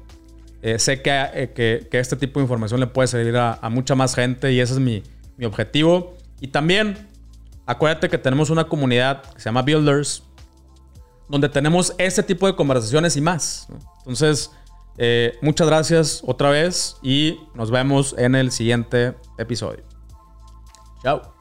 [0.60, 4.16] Eh, sé eh, que, que, este tipo de información le puede servir a, mucha más
[4.16, 5.04] gente y ese es mi,
[5.36, 6.16] mi, objetivo.
[6.40, 7.07] Y también,
[7.68, 10.24] acuérdate que tenemos una comunidad que se llama Builders,
[11.28, 13.68] donde tenemos ese tipo de conversaciones y más.
[13.98, 14.50] Entonces,
[15.42, 19.84] muchas gracias otra vez y nos vemos en el siguiente episodio.
[21.02, 21.37] Chao.